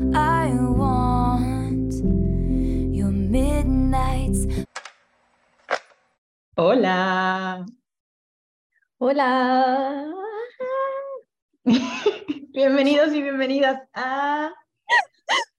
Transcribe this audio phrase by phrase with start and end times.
[0.00, 1.94] I want
[2.92, 4.46] your midnights.
[6.56, 7.64] Hola.
[8.98, 10.12] Hola.
[12.52, 14.52] Bienvenidos y bienvenidas a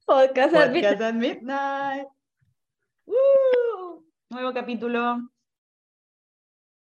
[0.05, 2.07] Podcast, at Podcast at Midnight.
[3.05, 4.05] ¡Woo!
[4.31, 5.29] Nuevo capítulo.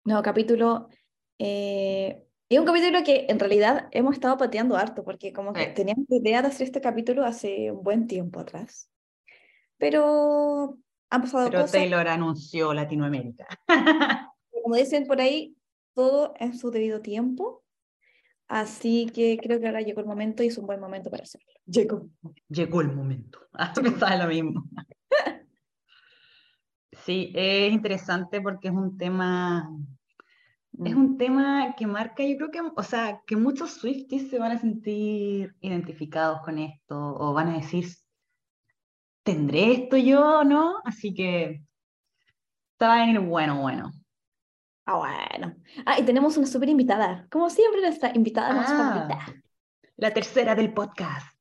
[0.05, 0.87] Nuevo capítulo.
[1.39, 2.22] eh,
[2.53, 5.73] y un capítulo que en realidad hemos estado pateando harto, porque como que Sí.
[5.73, 8.91] teníamos la idea de hacer este capítulo hace un buen tiempo atrás.
[9.77, 10.77] Pero
[11.09, 13.47] han pasado Pero cosas, Taylor anunció Latinoamérica.
[14.63, 15.55] como dicen por ahí,
[15.95, 17.63] todo en su debido tiempo.
[18.47, 21.47] Así que creo que ahora llegó el momento y es un buen momento para hacerlo.
[21.65, 22.07] Llegó.
[22.49, 23.39] Llegó el momento.
[23.53, 24.63] Ah, pensaba lo mismo.
[27.05, 29.69] Sí, es interesante porque es un tema,
[30.83, 34.51] es un tema que marca, yo creo que, o sea, que muchos Swifties se van
[34.53, 37.85] a sentir identificados con esto o van a decir,
[39.23, 40.75] ¿tendré esto yo o no?
[40.83, 41.63] Así que
[42.73, 43.91] está a venir bueno, bueno.
[44.85, 45.55] Ah, bueno.
[45.85, 47.27] Ah, y tenemos una súper invitada.
[47.31, 48.77] Como siempre, nuestra invitada más Ah.
[49.07, 49.43] favorita.
[49.95, 51.37] La tercera del podcast.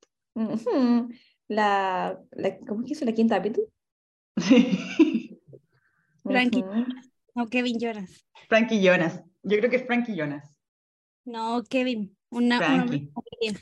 [1.48, 3.66] La, la, ¿cómo es que es la quinta capítulo?
[4.36, 5.40] Sí.
[6.24, 6.32] Ujú.
[7.34, 8.26] No, Kevin Jonas.
[8.48, 9.22] Frankie Jonas.
[9.42, 10.54] Yo creo que es Frankie Jonas.
[11.24, 12.16] No, Kevin.
[12.30, 13.10] Una, Frankie.
[13.12, 13.60] familia.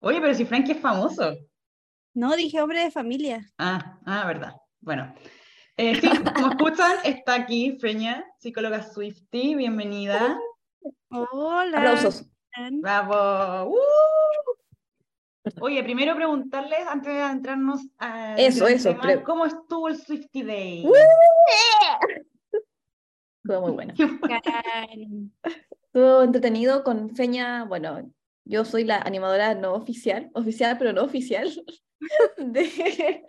[0.00, 1.36] Oye, pero si Frankie es famoso.
[2.14, 3.50] No, dije hombre de familia.
[3.58, 4.54] Ah, ah, verdad.
[4.80, 5.14] Bueno.
[5.76, 9.56] Eh, sí, como escuchan, está aquí Freña, psicóloga Swifty.
[9.56, 10.38] Bienvenida.
[11.08, 11.78] Hola.
[11.78, 12.26] Aplausos.
[12.80, 13.70] Bravo.
[13.70, 15.54] ¡Uh!
[15.60, 20.86] Oye, primero preguntarles, antes de entrarnos a Eso, eso, ¿cómo estuvo el Swifty Day?
[23.44, 23.94] Estuvo muy bueno.
[25.86, 27.64] Estuvo entretenido con Feña.
[27.64, 28.10] Bueno,
[28.44, 31.50] yo soy la animadora no oficial, oficial pero no oficial
[32.38, 33.24] de,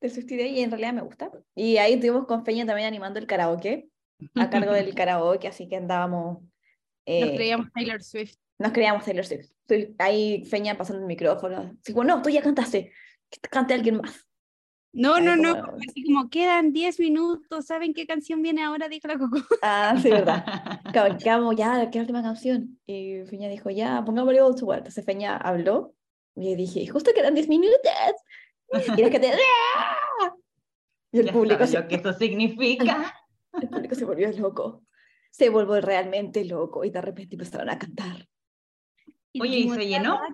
[0.00, 1.30] de Day y en realidad me gusta.
[1.54, 3.88] Y ahí estuvimos con Feña también animando el karaoke,
[4.34, 6.40] a cargo del karaoke, así que andábamos.
[6.40, 6.50] Nos
[7.06, 8.34] eh, creíamos Taylor Swift.
[8.58, 9.50] Nos creíamos Taylor Swift.
[9.98, 11.76] Ahí Feña pasando el micrófono.
[11.84, 12.92] Digo, no, tú ya cantaste.
[13.50, 14.25] Cante alguien más.
[14.98, 15.60] No, Ahí no, no.
[15.62, 17.66] como- Así como quedan 10 minutos.
[17.66, 18.88] ¿Saben qué canción viene ahora?
[18.88, 19.36] Dijo la Coco.
[19.62, 20.44] Ah, sí, verdad.
[21.22, 22.80] Quedamos ya, ¿qué última canción?
[22.86, 24.78] Y Feña dijo, ya, pongámosle All Too Well.
[24.78, 25.94] Entonces Feña habló
[26.34, 27.78] y yo dije, justo quedan 10 minutos.
[28.96, 29.32] Y la gente,
[29.76, 30.32] ¡ah!
[31.12, 33.14] Y el Ya público, se, lo que eso significa.
[33.52, 34.82] el público se volvió loco.
[35.30, 38.26] Se volvió realmente loco y de repente empezaron a cantar.
[39.38, 40.14] Oye, ¿y se "Ya, llenó?
[40.14, 40.28] va".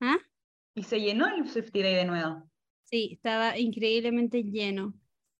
[0.00, 0.16] ¿Ah?
[0.74, 2.47] Y se llenó el Swifty Day de nuevo.
[2.90, 4.94] Sí, estaba increíblemente lleno.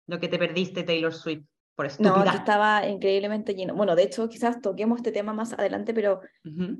[0.06, 1.44] Lo que te perdiste, Taylor Swift,
[1.74, 2.30] por No, estúpida.
[2.30, 3.74] aquí estaba increíblemente lleno.
[3.74, 6.20] Bueno, de hecho, quizás toquemos este tema más adelante, pero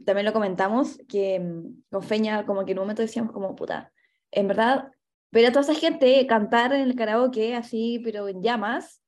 [0.05, 3.93] también lo comentamos, que mm, con Feña como que en un momento decíamos como, puta,
[4.31, 4.91] en verdad,
[5.31, 9.03] ver a toda esa gente cantar en el karaoke así, pero en llamas,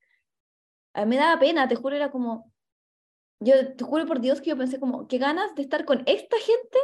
[0.93, 2.51] a mí me daba pena, te juro, era como,
[3.39, 6.37] yo te juro por Dios que yo pensé como, qué ganas de estar con esta
[6.37, 6.79] gente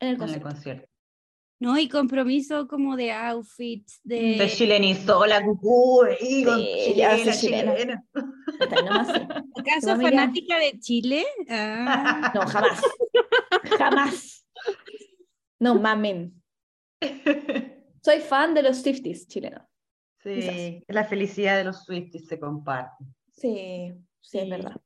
[0.00, 0.89] en el En el concierto.
[1.60, 4.38] No, y compromiso como de outfits, de...
[4.38, 6.94] Se chilenizó la cucú, y con Sí,
[7.38, 7.90] chilena, sí.
[9.56, 11.26] ¿Acaso fanática de Chile?
[11.50, 12.80] Ah, No, jamás,
[13.78, 14.46] jamás.
[15.58, 16.42] No mamen.
[18.02, 19.62] Soy fan de los 50s chilenos.
[20.22, 23.04] Sí, la felicidad de los Swifties se comparte.
[23.32, 24.76] Sí, sí, es verdad.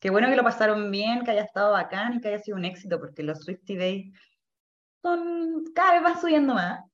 [0.00, 2.64] Qué bueno que lo pasaron bien, que haya estado bacán y que haya sido un
[2.64, 4.12] éxito, porque los Swifty Day
[5.02, 6.84] son cada vez van subiendo más.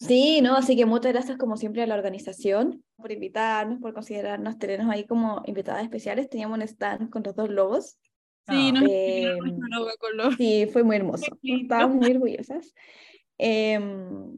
[0.00, 0.56] Sí, ¿no?
[0.56, 5.06] Así que muchas gracias como siempre a la organización por invitarnos, por considerarnos, tenernos ahí
[5.06, 6.28] como invitadas especiales.
[6.28, 7.96] Teníamos un stand con los dos lobos.
[8.46, 8.72] sí, Ah.
[8.72, 9.36] nos Eh,
[9.70, 10.32] logo.
[10.36, 11.24] Sí, fue muy hermoso.
[11.42, 12.74] Estábamos muy orgullosas.
[13.38, 14.36] Em,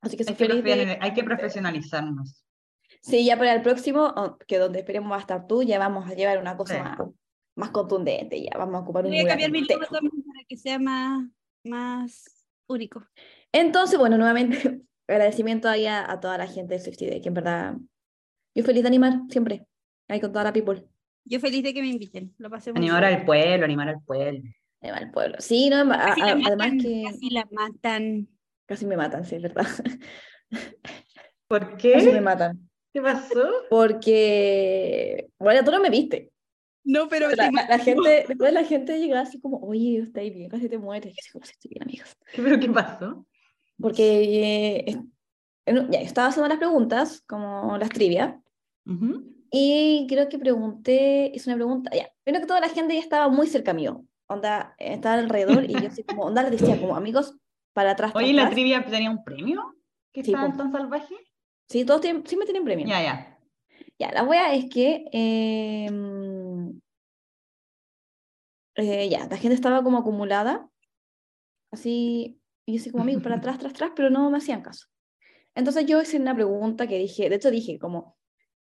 [0.00, 2.44] así que Hay que, de- hay que profesionalizarnos.
[3.02, 4.14] Sí, ya para el próximo,
[4.46, 6.80] que donde esperemos va a estar tú, ya vamos a llevar una cosa Sí.
[6.82, 6.98] más,
[7.56, 9.80] más contundente, ya vamos a ocupar un Voy a cambiar mi para
[10.48, 11.26] que sea más,
[11.64, 12.39] más
[12.70, 13.04] único.
[13.52, 17.34] Entonces, bueno, nuevamente agradecimiento ahí a, a toda la gente de Swifty Day, que en
[17.34, 17.74] verdad
[18.54, 19.66] yo feliz de animar siempre,
[20.08, 20.84] ahí con toda la people.
[21.24, 22.34] Yo feliz de que me inviten.
[22.38, 23.14] Lo pasé muy Animar bien.
[23.20, 24.40] al pueblo, animar al pueblo.
[24.80, 25.36] Animar al pueblo.
[25.40, 28.28] Sí, no, a- Casi a- la además matan, que Casi la matan.
[28.66, 29.66] casi me matan, sí, es verdad.
[31.48, 32.20] ¿Por Casi me qué?
[32.20, 32.70] matan.
[32.92, 33.48] ¿Qué pasó?
[33.68, 36.30] Porque, bueno, tú no me viste.
[36.84, 40.30] No, pero La, la- la gente, después la gente llegaba así como, oye, está ahí
[40.30, 41.12] bien, casi te mueres.
[41.12, 42.16] Y yo así como, "Sí, estoy bien, amigos.
[42.32, 43.26] ¿Qué, ¿Pero qué pasó?
[43.80, 44.98] Porque eh, es-
[45.90, 48.40] ya, estaba haciendo las preguntas, como las trivia,
[48.86, 49.24] Ujú.
[49.50, 53.28] y creo que pregunté, hice una pregunta, ya, primero que toda la gente ya estaba
[53.28, 57.36] muy cerca mío, onda, estaba alrededor, y yo así como, onda, les decía como, amigos,
[57.72, 58.12] para atrás.
[58.14, 59.76] Oye, ¿la trivia tenía un premio?
[60.12, 61.18] ¿Que Sí, estaban tan salvajes?
[61.68, 62.86] Sí, todos tienen, siempre tienen premio.
[62.86, 63.38] Ya, ya.
[63.98, 65.88] Ya, la wea es que eh,
[68.80, 70.68] eh, ya, la gente estaba como acumulada,
[71.72, 74.86] así, y yo así como amigo, para atrás, tras, tras, pero no me hacían caso.
[75.54, 78.16] Entonces yo hice una pregunta que dije, de hecho dije como,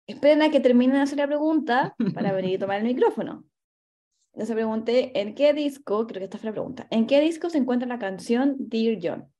[0.07, 3.45] esperen a que terminen de hacer la pregunta para venir y tomar el micrófono.
[4.33, 7.59] Entonces pregunté, ¿en qué disco, creo que esta fue la pregunta, ¿en qué disco se
[7.59, 9.31] encuentra la canción Dear John?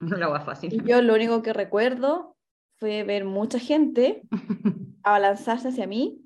[0.18, 0.84] La va Y fácil.
[0.84, 2.36] yo lo único que recuerdo
[2.78, 4.22] fue ver mucha gente
[5.04, 6.21] abalanzarse hacia mí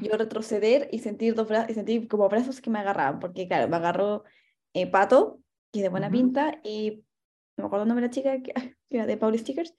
[0.00, 3.68] yo retroceder y sentir, dos bra- y sentir como brazos que me agarraban, porque claro,
[3.68, 4.24] me agarró
[4.74, 5.40] eh, Pato,
[5.72, 6.16] que es de buena Ujú.
[6.16, 7.04] pinta, y
[7.56, 8.52] no me acuerdo el nombre de la chica, que,
[8.88, 9.74] que era de Pauli Stickers,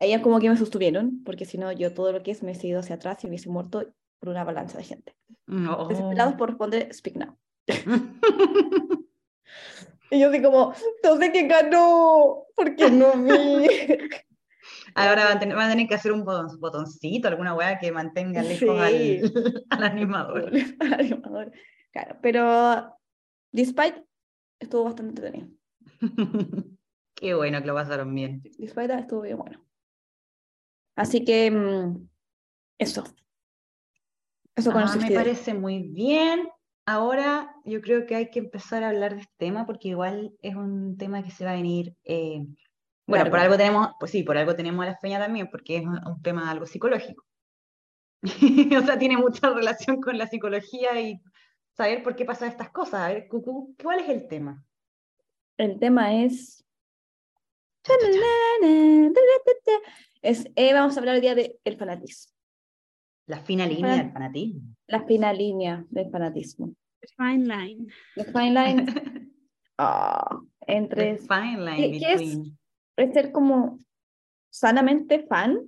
[0.00, 2.66] ellas como que me sostuvieron, porque si no, yo todo lo que es me he
[2.66, 5.16] ido hacia atrás y me hubiese muerto por una avalancha de gente.
[5.46, 5.88] No.
[5.88, 7.36] Desesperados por responder Speak Now.
[10.10, 13.68] Y yo así como, sé quién ganó, porque no vi.
[14.94, 17.92] Ahora van a, tener, van a tener que hacer un boton- botoncito, alguna weá que
[17.92, 19.20] mantenga lejos al, Sí.
[19.70, 20.52] al animador.
[20.80, 21.52] Al animador.
[21.92, 22.94] Claro, pero
[23.52, 24.04] Despite
[24.60, 25.48] estuvo bastante entretenido.
[27.14, 28.42] Qué bueno que lo pasaron bien.
[28.58, 29.64] Despite estuvo bien bueno.
[30.96, 32.08] Así que mm,
[32.78, 33.04] eso.
[34.54, 35.16] Eso con Ah, me 60 Day.
[35.16, 36.48] parece muy bien.
[36.86, 40.54] Ahora yo creo que hay que empezar a hablar de este tema porque igual es
[40.56, 41.94] un tema que se va a venir.
[42.04, 42.46] eh,
[43.08, 45.84] bueno, por algo tenemos, pues sí, por algo tenemos a la feña también, porque es
[45.84, 47.24] un, tema algo psicológico.
[48.22, 51.20] o sea, tiene mucha relación con la psicología y
[51.72, 53.00] saber por qué pasan estas cosas.
[53.00, 54.62] A ver, Cucú, ¿cuál es el tema?
[55.56, 56.64] El tema es.
[60.22, 62.32] es eh, vamos a hablar hoy día del fanatismo.
[63.26, 64.74] La fina línea del fanatismo.
[64.86, 66.74] La fina línea del fanatismo.
[67.16, 67.86] Fine line.
[68.16, 68.86] The fine line
[69.78, 72.57] ah, entre The fine line ¿Qué- qué es?
[72.98, 73.78] Es ser como
[74.50, 75.60] sanamente fan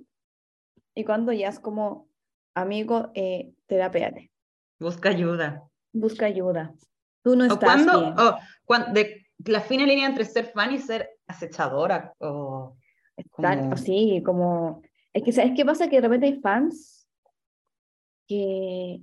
[0.95, 2.07] y cuando ya es como
[2.53, 4.31] amigo, eh, terapéate.
[4.79, 5.63] Busca ayuda.
[5.93, 6.73] Busca ayuda.
[7.23, 8.19] Tú no O estás cuando, bien.
[8.19, 12.13] o cuan- de la fina línea entre ser fan y ser acechadora.
[12.19, 12.75] O,
[13.31, 14.81] como- así, como...
[15.13, 15.87] Es que, ¿sabes qué pasa?
[15.89, 17.07] Que de repente hay fans
[18.27, 19.01] que...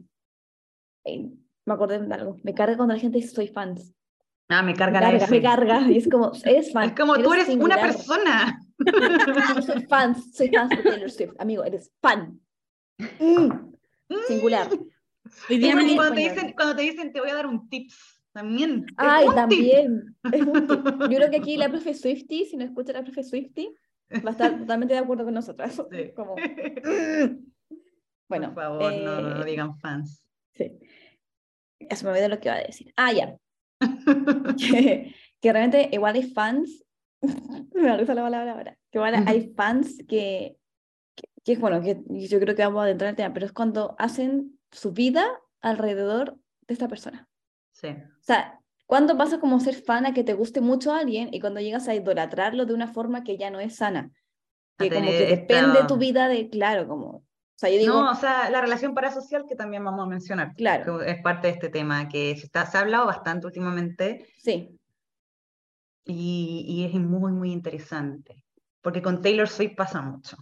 [1.04, 1.30] eh,
[1.64, 2.36] me acordé de algo.
[2.42, 3.94] Me carga cuando la gente dice soy fans.
[4.48, 5.30] Ah, me Me carga la carga, S.
[5.30, 5.80] me carga.
[5.90, 6.88] Y es como, eres fan.
[6.88, 7.80] Es como tú eres una singular.
[7.80, 8.60] persona.
[9.66, 11.34] Soy fan, soy fan de Taylor Swift.
[11.38, 12.40] Amigo, eres fan.
[13.18, 13.72] Mm,
[14.28, 14.68] singular.
[14.70, 17.46] Hoy Es día como me- cuando te, dicen, cuando te dicen te voy a dar
[17.46, 18.22] un tips.
[18.32, 18.84] También.
[18.88, 19.34] es Ay, tip.
[19.34, 20.16] también.
[20.32, 20.84] Es un tip.
[20.86, 23.74] Yo creo que aquí la profe Swifty, si no escucha la profe Swifty,
[24.24, 25.74] va a estar totalmente de acuerdo con nosotras.
[25.90, 26.12] Sí.
[26.14, 26.46] Como, Por
[28.28, 30.22] bueno, favor, no, no, no eh, digan fans.
[30.54, 30.78] sí.
[31.90, 32.92] Se me olvidó lo que iba a decir.
[32.96, 33.36] Ah, ya.
[34.58, 36.84] Que, que realmente igual hay fans,
[37.74, 40.56] me risa la palabra ahora, que igual hay fans que,
[41.14, 43.52] que, que, bueno, que yo creo que vamos a adentrar en el tema, pero es
[43.52, 45.26] cuando hacen su vida
[45.60, 47.28] alrededor de esta persona.
[47.72, 47.88] Sí.
[47.88, 51.40] O sea, ¿cuándo pasa como ser fan a que te guste mucho a alguien y
[51.40, 54.10] cuando llegas a idolatrarlo de una forma que ya no es sana?
[54.76, 57.24] Que como que depende esta- tu vida de, claro, como,
[57.58, 60.54] sea, yo digo, No, o sea, la relación parasocial que también vamos a mencionar.
[60.54, 60.98] Claro.
[61.00, 64.78] que es parte de este tema, que se, está, se ha hablado bastante últimamente sí,
[66.04, 68.44] y, y es muy, muy interesante.
[68.80, 70.36] Porque con Taylor Swift pasa mucho.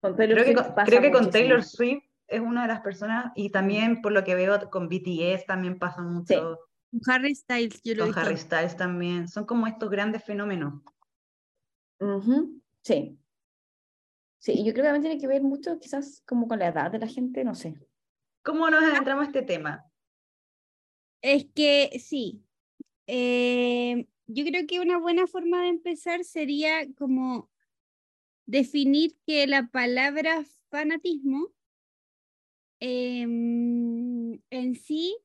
[0.00, 1.32] con Taylor Creo que Swift con, pasa creo que con muchísimo.
[1.32, 5.46] Taylor Swift es una de las personas, y también por lo que veo con BTS
[5.46, 6.60] también pasa mucho,
[6.92, 8.18] Con Harry Styles, yo lo con.
[8.18, 9.26] Harry Styles también.
[9.28, 10.74] Son como estos grandes fenómenos.
[11.98, 13.19] Ujú, Sí.
[14.40, 16.98] Sí, yo creo que también tiene que ver mucho quizás como con la edad de
[16.98, 17.74] la gente, no sé.
[18.42, 19.84] ¿Cómo nos adentramos a este tema?
[21.20, 22.42] Es que sí.
[23.06, 27.50] Eh, yo creo que una buena forma de empezar sería como
[28.46, 31.48] definir que la palabra fanatismo
[32.80, 35.18] em, en sí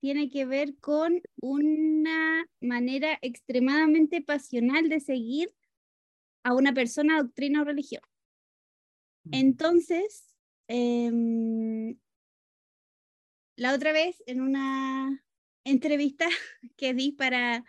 [0.00, 5.54] tiene que ver con una manera extremadamente pasional de seguir
[6.42, 8.02] a una persona, doctrina o religión.
[9.32, 10.26] Entonces,
[10.68, 11.96] em,
[13.56, 15.22] la otra vez en una
[15.64, 16.26] entrevista
[16.76, 17.64] que di para...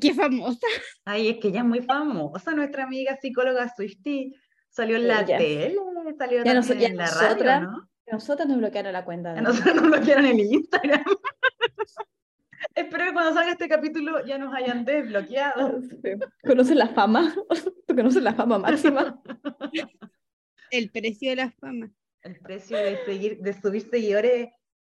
[0.00, 0.66] ¡Qué famosa!
[1.04, 4.32] Ay, es que ella es muy famosa, nuestra amiga psicóloga Swifty.
[4.68, 5.36] Salió en la Ella.
[5.38, 5.74] tele,
[6.16, 7.90] salió Ya noso- ya en la nosotras- radio, ¿no?
[8.12, 9.34] Nosotros nos bloquearon la cuenta.
[9.34, 11.04] De- nosotros nos bloquearon el Instagram.
[12.74, 15.80] Espero que cuando salga este capítulo ya nos hayan desbloqueado.
[15.82, 15.96] Sí.
[16.46, 17.34] ¿Conoces la fama?
[17.86, 19.20] ¿Tú conoces la fama máxima?
[20.70, 21.92] El precio de la fama.
[22.22, 24.50] El precio de, seguir, de subir seguidores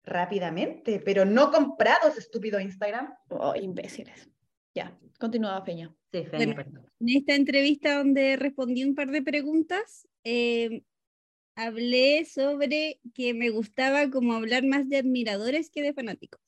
[0.04, 3.14] rápidamente, pero no comprados, estúpido Instagram.
[3.30, 4.30] Oh, imbéciles.
[4.76, 5.96] Ya, continúa Peña.
[6.12, 6.56] Sí, Feña, Bueno.
[6.56, 6.88] perdón.
[7.00, 10.84] En esta entrevista donde respondí un par de preguntas, eh,
[11.56, 16.42] hablé sobre que me gustaba como hablar más de admiradores que de fanáticos.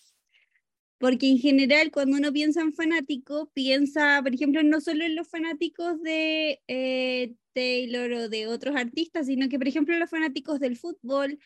[0.98, 5.28] Porque en general cuando uno piensa en fanático, piensa, por ejemplo, no solo en los
[5.30, 10.78] fanáticos de eh, Taylor o de otros artistas, sino que, por ejemplo, los fanáticos del
[10.78, 11.40] fútbol,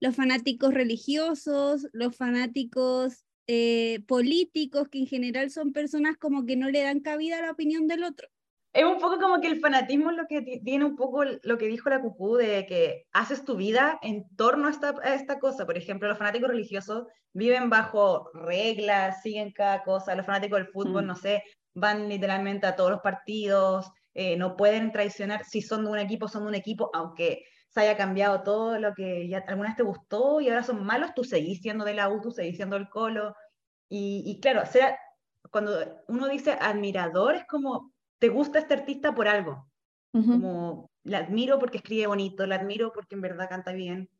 [0.00, 6.70] los fanáticos religiosos, los fanáticos eh, políticos, que en general son personas como que no
[6.70, 8.28] le dan cabida a la opinión del otro.
[8.72, 11.58] Es un poco como que el fanatismo es lo que ti- tiene un poco lo
[11.58, 15.40] que dijo la Cucú, de que haces tu vida en torno a esta, a esta
[15.40, 15.66] cosa.
[15.66, 20.14] Por ejemplo, los fanáticos religiosos viven bajo reglas, siguen cada cosa.
[20.14, 21.06] Los fanáticos del fútbol, Mm.
[21.08, 21.42] no sé,
[21.74, 25.44] van literalmente a todos los partidos, eh, no pueden traicionar.
[25.44, 28.94] Si son de un equipo, son de un equipo, aunque se haya cambiado todo lo
[28.94, 32.08] que ya alguna vez te gustó y ahora son malos, tú seguís siendo de la
[32.08, 33.34] U, tú seguís siendo el Colo.
[33.88, 34.96] Y, y claro, ser-
[35.50, 35.72] cuando
[36.08, 39.66] uno dice admirador, es como, te gusta este artista por algo,
[40.28, 44.10] como la admiro porque escribe bonito, la admiro porque en verdad canta bien.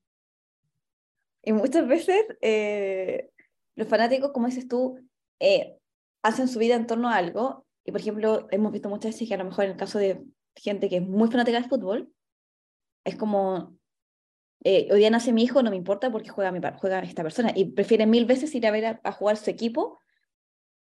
[1.42, 3.30] Y muchas veces eh,
[3.74, 4.98] los fanáticos, como dices tú,
[5.40, 5.78] eh,
[6.22, 7.66] hacen su vida en torno a algo.
[7.84, 10.24] Y por ejemplo, hemos visto muchas veces que a lo mejor en el caso de
[10.54, 12.12] gente que es muy fanática del fútbol,
[13.04, 13.76] es como,
[14.64, 17.52] eh, hoy día nace mi hijo, no me importa porque juega, mi, juega esta persona.
[17.54, 19.98] Y prefieren mil veces ir a ver a, a jugar su equipo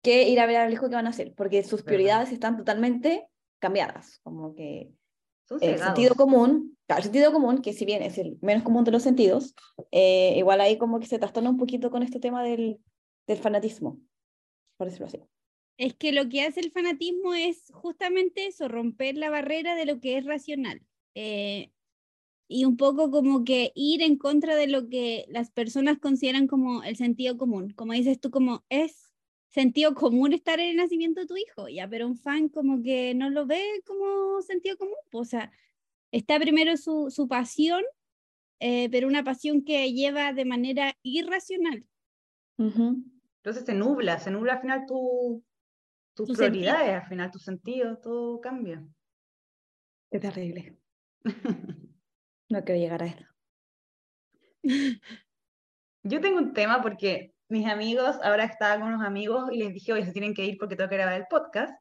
[0.02, 3.28] que ir a ver al hijo que van a hacer, porque sus prioridades están totalmente
[3.58, 4.20] cambiadas.
[4.22, 4.92] Como que
[5.50, 5.84] el cegados.
[5.84, 9.02] sentido común, claro, el sentido común, que si bien es el menos común de los
[9.02, 9.54] sentidos,
[9.90, 12.80] eh, igual ahí como que se trastorna un poquito con este tema del,
[13.26, 13.98] del fanatismo,
[14.76, 15.22] por decirlo así.
[15.78, 20.00] Es que lo que hace el fanatismo es justamente eso, romper la barrera de lo
[20.00, 20.82] que es racional.
[21.14, 21.70] Eh,
[22.48, 26.82] y un poco como que ir en contra de lo que las personas consideran como
[26.84, 27.70] el sentido común.
[27.70, 29.12] Como dices tú, como es
[29.48, 33.14] sentido común estar en el nacimiento de tu hijo, ya, pero un fan como que
[33.14, 34.94] no lo ve como sentido común.
[35.12, 35.50] O sea,
[36.12, 37.82] está primero su, su pasión,
[38.60, 41.84] eh, pero una pasión que lleva de manera irracional.
[42.58, 43.02] Ujú.
[43.38, 45.44] Entonces se nubla, se nubla al final tu,
[46.16, 46.72] tus Tu sentido.
[46.72, 48.82] prioridades, al final tu sentido, todo cambia.
[50.10, 50.76] Es terrible.
[52.48, 53.24] No quiero llegar a eso.
[56.04, 59.92] Yo tengo un tema porque mis amigos, ahora estaba con unos amigos y les dije,
[59.92, 61.74] oye, se tienen que ir porque tengo que grabar el podcast.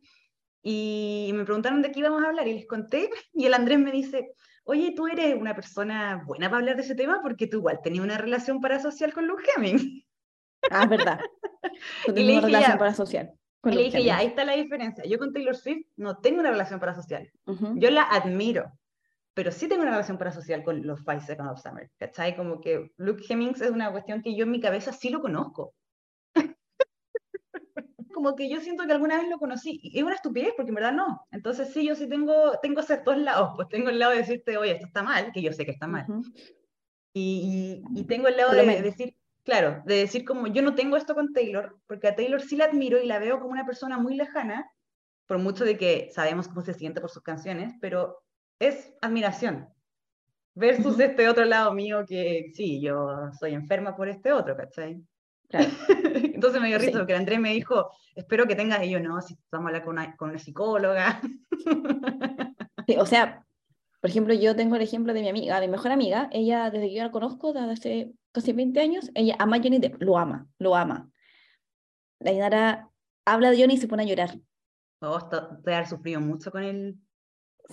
[0.64, 3.10] Y me preguntaron de qué íbamos a hablar y les conté.
[3.34, 4.32] Y el Andrés me dice,
[4.64, 8.04] oye, tú eres una persona buena para hablar de ese tema porque tú igual tenías
[8.04, 10.04] una relación parasocial con Luke Hemming.
[10.72, 11.20] Ah, es verdad.
[12.08, 12.78] Y le una dije, relación ya.
[12.80, 13.34] parasocial.
[13.72, 15.04] Le dije, ya, ahí está la diferencia.
[15.06, 17.32] Yo con Taylor Swift no tengo una relación parasocial.
[17.46, 17.74] Ujú.
[17.78, 18.72] Yo la admiro,
[19.34, 22.36] pero sí tengo una relación parasocial con los Five Seconds of Summer, ¿cachai?
[22.36, 25.74] Como que Luke Hemmings es una cuestión que yo en mi cabeza sí lo conozco.
[28.14, 30.76] Como que yo siento que alguna vez lo conocí, y es una estupidez porque en
[30.76, 31.28] verdad no.
[31.32, 34.58] Entonces sí, yo sí tengo, tengo esos dos lados, pues tengo el lado de decirte,
[34.58, 36.06] oye, esto está mal, que yo sé que está mal.
[36.08, 36.24] Ujú.
[37.14, 38.84] Y, y, y tengo el lado de menos.
[38.84, 42.58] decir, claro, de decir como yo no tengo esto con Taylor, porque a Taylor sí
[42.58, 44.70] la admiro y la veo como una persona muy lejana,
[45.28, 48.22] por mucho de que sabemos cómo se siente por sus canciones, pero
[48.60, 49.70] es admiración.
[50.54, 55.02] Versus este otro lado mío que sí, yo soy enferma por este otro, ¿cachai?
[55.50, 55.68] Claro.
[56.34, 56.98] Entonces me dio risa Sí.
[56.98, 59.94] porque Andrés me dijo, espero que tengas, y yo no, si vamos a hablar con
[59.98, 61.22] una, con una psicóloga.
[62.88, 63.44] Sí, o sea,
[64.00, 66.94] por ejemplo, yo tengo el ejemplo de mi amiga, mi mejor amiga, ella desde que
[66.94, 70.48] yo la conozco, desde hace casi 20 años, ella ama a Johnny Depp, lo ama,
[70.60, 71.10] lo ama.
[72.20, 72.90] La Inara
[73.26, 74.40] habla de Johnny y se pone a llorar.
[75.02, 76.98] Esto debe haber sufrido mucho con él.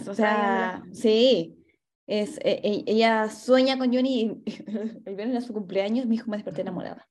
[0.07, 1.59] O sea, sí,
[2.07, 4.51] es, e- e- ella sueña con Johnny y
[5.05, 7.09] el viernes era su cumpleaños, mi hijo me desperté enamorada.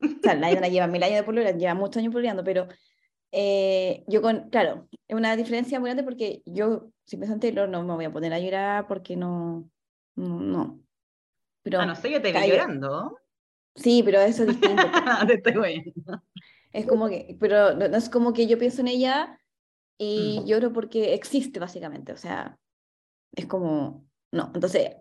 [0.00, 2.68] O sea, la Inara lleva mil años de pololear, lleva muchos años pololeando, pero
[3.32, 7.68] eh, yo con, claro, es una diferencia muy grande porque yo, si pienso en Taylor,
[7.68, 9.68] no me voy a poner a llorar porque no,
[10.14, 10.80] no.
[11.62, 13.18] Pero, Ah, no sé, yo te vi llorando.
[13.74, 14.82] sí, pero eso es distinto.
[15.28, 16.22] te estoy oyendo.
[16.72, 19.38] Es como que, pero no, es como que yo pienso en ella
[19.98, 20.46] y Mm.
[20.46, 22.12] lloro porque existe, básicamente.
[22.12, 22.58] O sea,
[23.36, 24.50] es como, no.
[24.54, 24.96] Entonces,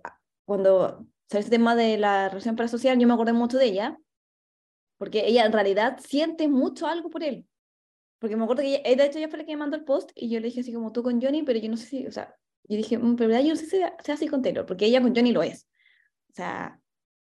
[0.45, 3.97] cuando sale este tema de la relación parasocial, yo me acordé mucho de ella,
[4.97, 7.47] porque ella en realidad siente mucho algo por él.
[8.19, 10.11] Porque me acuerdo que ella, de hecho ella fue la que me mandó el post
[10.13, 12.11] y yo le dije así como tú con Johnny, pero yo no sé si, o
[12.11, 14.85] sea, yo dije, "Mm, pero verdad yo no sé si sea así con Taylor, porque
[14.85, 15.65] ella con Johnny lo es.
[16.31, 16.79] O sea,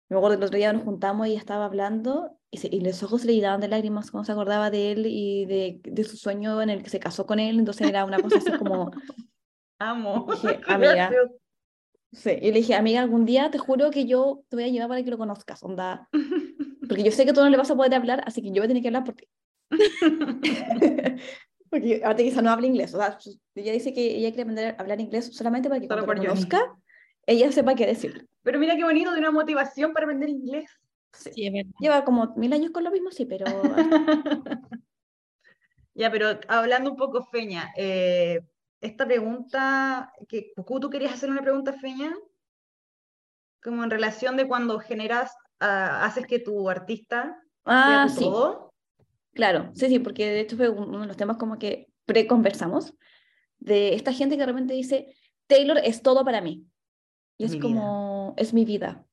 [0.09, 3.03] me acuerdo que el otro día nos juntamos y estaba hablando y, se- y los
[3.03, 6.63] ojos le llenaban de lágrimas cuando se acordaba de él y de, de su sueño
[6.63, 7.59] en el que se casó con él.
[7.59, 8.91] Entonces era una cosa así como,
[9.79, 10.27] Amo.
[10.31, 11.11] Dije, amiga.
[12.13, 12.31] sí.
[12.41, 15.03] Y le dije, amiga, algún día te juro que yo te voy a llevar para
[15.03, 16.09] que lo conozcas, onda.
[16.89, 18.65] Porque yo sé que tú no le vas a poder hablar, así que yo voy
[18.65, 19.27] a tener que hablar por ti.
[21.71, 22.93] Porque ahora quizá no habla inglés.
[22.95, 23.17] O sea,
[23.55, 26.25] ella dice que ella quiere aprender a hablar inglés solamente para que Solo cuando por
[26.25, 26.77] lo conozca,
[27.31, 28.27] ella sepa qué decir.
[28.43, 30.71] Pero mira qué bonito de una motivación para aprender inglés.
[31.13, 31.73] Sí, es verdad.
[31.81, 33.45] Lleva como mil años con lo mismo, sí, pero
[35.95, 38.41] Ya, pero hablando un poco, Feña, eh,
[38.81, 42.17] esta pregunta, que Cucú, ¿tú querías hacer una pregunta, Feña?
[43.63, 48.25] Como en relación de cuando generas, ah, haces que tu artista sea Ah, tu sí,
[48.25, 48.73] todo.
[49.35, 52.95] claro, sí, sí, porque de hecho fue uno de los temas como que pre-conversamos,
[53.59, 55.15] de esta gente que de repente dice,
[55.47, 56.65] Taylor es todo para mí.
[57.41, 57.63] Y Es mi vida.
[57.69, 59.07] como, es mi vida.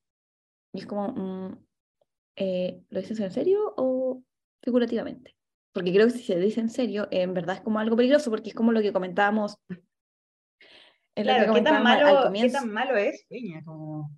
[0.74, 1.64] Y es como, mm,
[2.36, 4.22] eh, ¿lo dices en serio o
[4.62, 5.34] figurativamente?
[5.72, 8.50] Porque creo que si se dice en serio, en verdad es como algo peligroso, porque
[8.50, 9.56] es como lo que comentábamos.
[9.70, 9.76] es
[11.26, 12.58] lo que Claro, ¿qué tan, comentábamos al- malo, ¿qué comienzo.
[12.58, 13.64] tan malo es, Feña?
[13.64, 14.10] Como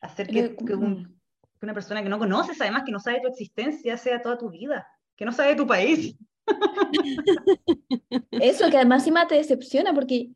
[0.00, 1.20] hacer que, que un- mm.
[1.60, 4.50] que una persona que no conoces, además que no sabe tu existencia, sea toda tu
[4.50, 4.84] vida,
[5.16, 6.16] que no sabe tu país.
[8.32, 10.30] Eso que además encima te decepciona porque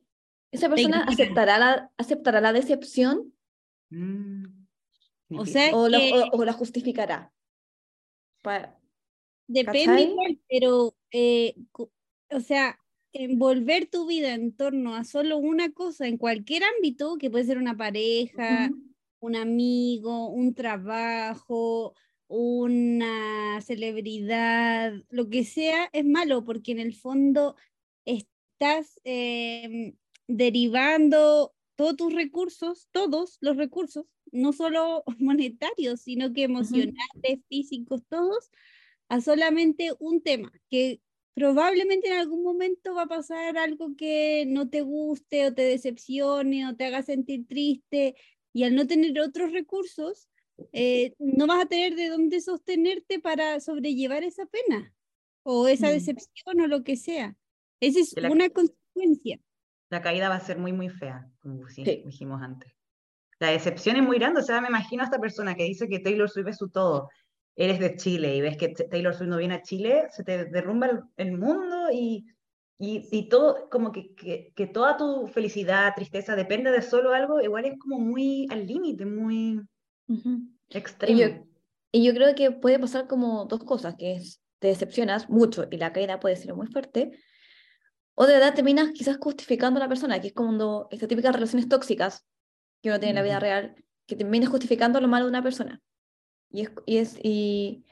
[0.52, 3.34] esa persona aceptará la, aceptará la decepción
[5.30, 7.32] Mm, O sea, o, la- que- o- o la justificará.
[9.46, 11.54] Depende igual, pero, eh,
[12.30, 12.78] o sea,
[13.12, 17.56] envolver tu vida en torno a solo una cosa en cualquier ámbito, que puede ser
[17.58, 18.70] una pareja,
[19.20, 21.94] un amigo, un trabajo,
[22.28, 27.56] una celebridad, lo que sea, es malo porque en el fondo
[28.04, 29.96] estás em,
[30.28, 38.50] derivando todos tus recursos, todos los recursos, no solo monetarios, sino que emocionales, físicos, todos,
[39.08, 41.00] a solamente un tema, que
[41.34, 46.66] probablemente en algún momento va a pasar algo que no te guste o te decepcione
[46.68, 48.16] o te haga sentir triste
[48.52, 50.28] y al no tener otros recursos,
[50.72, 54.94] eh, no vas a tener de dónde sostenerte para sobrellevar esa pena
[55.44, 55.92] o esa Mm.
[55.92, 57.36] decepción o lo que sea.
[57.80, 59.40] Esa es una consecuencia.
[59.90, 62.02] La caída va a ser muy, muy fea, como sí- Sí.
[62.04, 62.72] dijimos antes.
[63.40, 66.00] La decepción es muy grande, o sea, me imagino a esta persona que dice que
[66.00, 67.08] Taylor Swift es su todo.
[67.56, 70.86] Eres de Chile y ves que Taylor Swift no viene a Chile, se te derrumba
[70.88, 72.26] el, el mundo y,
[72.78, 77.40] y, y todo, como que, que, que toda tu felicidad, tristeza depende de solo algo,
[77.40, 79.60] igual es como muy al límite, muy
[80.08, 80.40] Ujú.
[80.70, 81.16] extremo.
[81.16, 81.28] Y yo,
[81.92, 85.76] y yo creo que puede pasar como dos cosas, que es te decepcionas mucho y
[85.76, 87.12] la caída puede ser muy fuerte,
[88.20, 91.68] o de verdad terminas quizás justificando a la persona, que es como estas típicas relaciones
[91.68, 92.26] tóxicas
[92.82, 93.76] que uno tiene en la vida real,
[94.08, 95.80] que terminas justificando lo malo de una persona.
[96.50, 97.84] Y es, y es, y,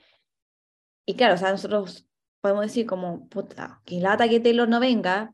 [1.07, 2.09] y claro, o sea, nosotros
[2.41, 5.33] podemos decir como, puta, que lata que Taylor no venga,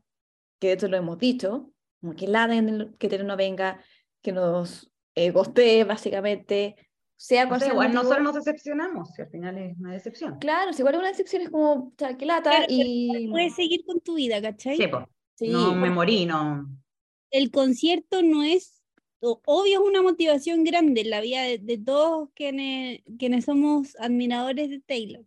[0.59, 2.53] que de hecho lo hemos dicho, como que lata
[2.99, 3.83] que Taylor no venga,
[4.21, 6.75] que nos eh, gostee básicamente,
[7.23, 8.03] sea O cual sea, igual motivo.
[8.03, 10.37] nosotros nos decepcionamos, si al final es una decepción.
[10.39, 13.29] Claro, si igual una decepción es como, o sea, que lata Claro, y...
[13.29, 14.75] Puedes seguir con tu vida, ¿cachai?
[14.75, 14.87] Sí.
[15.35, 16.67] Sí, no me morí, no.
[17.31, 18.83] el concierto no es,
[19.21, 24.69] obvio es una motivación grande en la vida de, de todos quienes, quienes somos admiradores
[24.69, 25.25] de Taylor,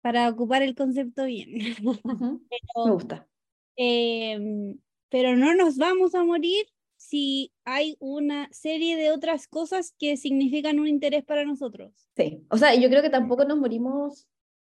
[0.00, 1.50] para ocupar el concepto bien.
[2.04, 3.28] Me gusta.
[3.76, 4.78] em,
[5.08, 6.66] pero no nos vamos a morir
[7.08, 11.92] si hay una serie de otras cosas que significan un interés para nosotros.
[12.16, 14.28] Sí, o sea, yo creo que tampoco nos morimos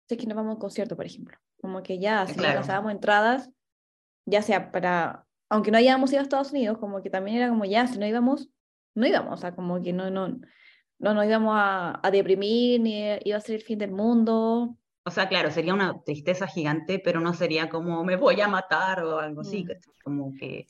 [0.08, 1.36] si es que nos vamos a un concierto, por ejemplo.
[1.60, 2.50] Como que ya, si no Claro.
[2.52, 3.50] alcanzábamos entradas,
[4.26, 7.64] ya sea para, aunque no hayamos ido a Estados Unidos, como que también era como
[7.66, 8.48] ya, si no íbamos,
[8.94, 10.28] no íbamos, o sea, como que no, no,
[10.98, 14.76] no nos íbamos a, a deprimir, ni iba a ser el fin del mundo.
[15.04, 19.02] O sea, claro, sería una tristeza gigante, pero no sería como me voy a matar
[19.04, 19.68] o algo así, Mm.
[20.04, 20.66] como que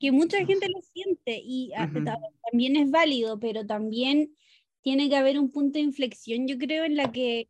[0.00, 2.02] que mucha gente lo siente y a- Ujú.
[2.04, 2.18] ta-
[2.50, 4.34] también es válido, pero también
[4.82, 7.48] tiene que haber un punto de inflexión, yo creo, en la que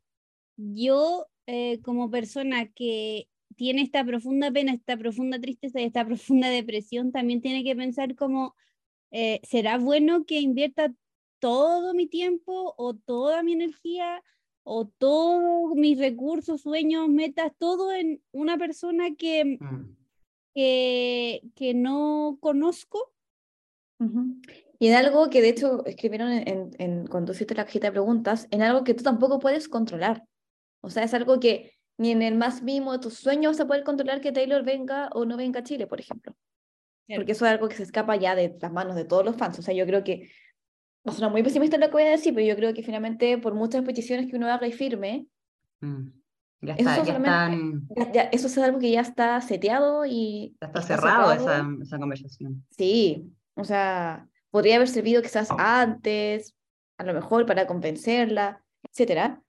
[0.57, 6.49] yo eh, como persona que tiene esta profunda pena, esta profunda tristeza y esta profunda
[6.51, 8.55] depresión, también tiene que pensar como,
[9.11, 10.93] eh, ¿será bueno que invierta
[11.41, 14.23] todo mi tiempo o toda mi energía
[14.63, 19.97] o todos mis recursos, sueños, metas, todo en una persona que, mm,
[20.55, 23.13] que, que no conozco?
[23.99, 24.41] Ujú.
[24.79, 27.93] Y en algo que de hecho escribieron en, en, en- cuando hiciste la cajita de
[27.93, 30.25] preguntas, en algo que tú tampoco puedes controlar.
[30.81, 33.67] O sea, es algo que ni en el más mínimo de tus sueños vas a
[33.67, 36.35] poder controlar que Taylor venga o no venga a Chile, por ejemplo.
[37.07, 37.21] Claro.
[37.21, 39.59] Porque eso es algo que se escapa ya de las manos de todos los fans.
[39.59, 40.31] O sea, yo creo que,
[41.07, 43.39] va a sonar muy pesimista lo que voy a decir, pero yo creo que finalmente
[43.39, 45.27] por muchas peticiones que uno haga y firme,
[45.81, 46.20] mm.
[46.62, 50.05] Ya Eso está, ya solamente- están, ya- ya- eso es algo que ya está seteado
[50.05, 51.51] y ya está está cerrado cerrado.
[51.79, 52.66] esa, esa conversación.
[52.70, 56.55] Sí, o sea, podría haber servido quizás antes,
[56.99, 59.42] a lo mejor para convencerla, etcétera,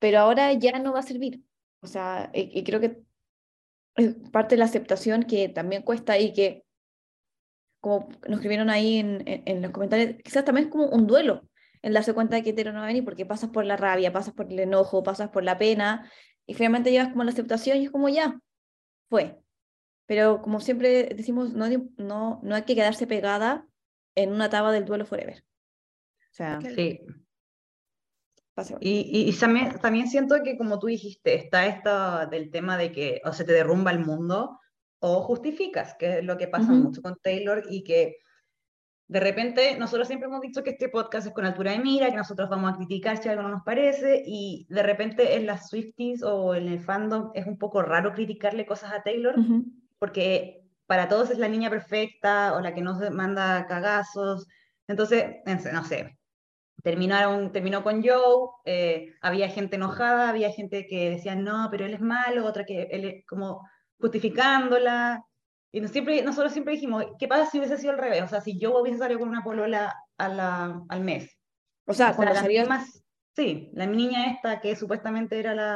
[0.00, 1.40] pero ahora ya no va a servir.
[1.82, 2.98] O sea, y, y creo que
[3.94, 6.64] es parte de la aceptación que también cuesta y que,
[7.80, 11.48] como nos escribieron ahí en, en, en los comentarios, quizás también es como un duelo
[11.82, 14.12] el darse cuenta de que hetero no va a venir porque pasas por la rabia,
[14.12, 16.10] pasas por el enojo, pasas por la pena
[16.46, 18.40] y finalmente llegas como a la aceptación y es como ya,
[19.08, 19.40] fue.
[20.06, 23.66] Pero como siempre decimos, no, no, no hay que quedarse pegada
[24.14, 25.44] en una etapa del duelo forever.
[26.30, 27.00] O sea, Sí.
[28.80, 32.90] Y, y, y también, también siento que, como tú dijiste, está esto del tema de
[32.90, 34.58] que o se te derrumba el mundo
[34.98, 36.84] o justificas, que es lo que pasa Ujú.
[36.84, 38.16] mucho con Taylor y que
[39.08, 42.16] de repente nosotros siempre hemos dicho que este podcast es con altura de mira, que
[42.16, 46.22] nosotros vamos a criticar si algo no nos parece y de repente en las Swifties
[46.24, 49.34] o en el fandom es un poco raro criticarle cosas a Taylor
[49.98, 54.46] porque para todos es la niña perfecta o la que no se manda cagazos.
[54.88, 56.18] Entonces, en- no sé,
[56.82, 61.94] terminaron, terminó con Joe, eh, había gente enojada, había gente que decía, no, pero él
[61.94, 65.24] es malo, otra que él es como justificándola.
[65.72, 68.22] Y nos- siempre, nosotros siempre dijimos, ¿qué pasa si hubiese sido al revés?
[68.22, 71.36] O sea, si yo hubiese salido con una polola a la, al mes.
[71.86, 73.02] O sea, cuando salió mismas-
[73.34, 75.74] sí, la niña esta que supuestamente era la...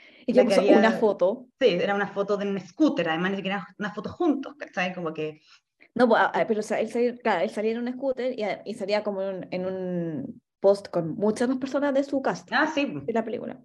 [0.26, 1.46] y la que puso una había- foto.
[1.58, 4.94] Sí, era una foto de un scooter, además ni siquiera era una foto juntos, ¿sabes?
[4.94, 5.40] Como que...
[5.94, 8.38] No, pues, ah, ah, pero o sea, él, salía, claro, él salía en un scooter
[8.38, 12.20] y, y salía como en un, en un post con muchas más personas de su
[12.22, 12.86] cast Ah, sí.
[13.04, 13.58] de la película.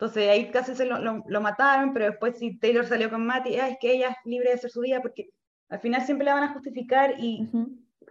[0.00, 3.56] Entonces ahí casi se lo, lo- lo mataron, pero después si Taylor salió con Matty,
[3.56, 5.28] ah, es que ella es libre de hacer su vida, porque
[5.68, 7.48] al final siempre la van a justificar y,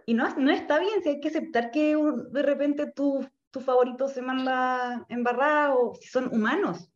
[0.06, 1.96] y no, no está bien, si hay que aceptar que
[2.30, 6.88] de repente tu, tu favorito se manda embarrado, si son humanos.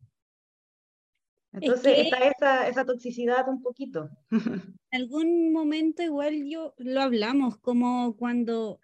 [1.51, 4.09] Entonces que- está esa, esa toxicidad un poquito.
[4.91, 8.79] En algún momento igual yo lo hablamos, como cuando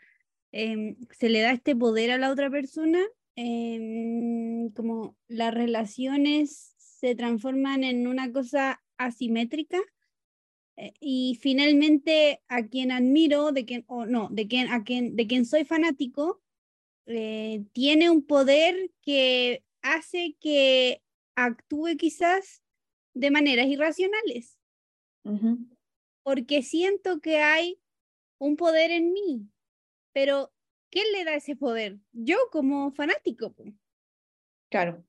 [0.52, 3.00] em, se le da este poder a la otra persona,
[3.36, 9.80] em, como las relaciones se transforman en una cosa asimétrica
[10.78, 15.28] eh, y finalmente a quien admiro, de quien, o no, de quien, a quien, de
[15.28, 16.42] quien soy fanático,
[17.08, 21.02] eh, tiene un poder que hace que
[21.36, 22.62] actúe quizás
[23.14, 24.58] de maneras irracionales.
[26.24, 27.80] Porque siento que hay
[28.40, 29.48] un poder en mí,
[30.14, 30.52] pero
[30.92, 31.98] ¿quién le da ese poder?
[32.12, 33.56] Yo como fanático.
[34.70, 35.04] Claro.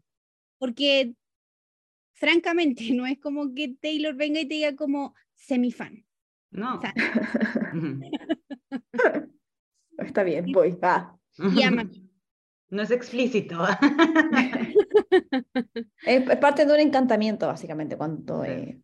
[0.58, 1.14] porque
[2.14, 6.06] francamente no es como que Taylor venga y te diga como semifan.
[6.50, 6.76] No.
[6.76, 6.94] O sea,
[9.98, 11.18] Está bien, voy, va.
[11.54, 11.88] y ama.
[12.70, 13.58] No es explícito.
[16.06, 18.42] Es, es parte de un encantamiento, básicamente, cuando...
[18.44, 18.80] Eh,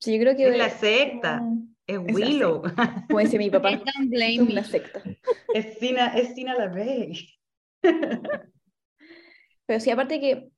[0.00, 0.48] sí, yo creo que...
[0.48, 2.62] es la secta, es Es la Willow,
[3.08, 5.02] Como dice mi papá, Don't blame es una secta.
[5.54, 7.28] es Sina, es Sina LaVey.
[9.66, 10.50] Pero sí, aparte que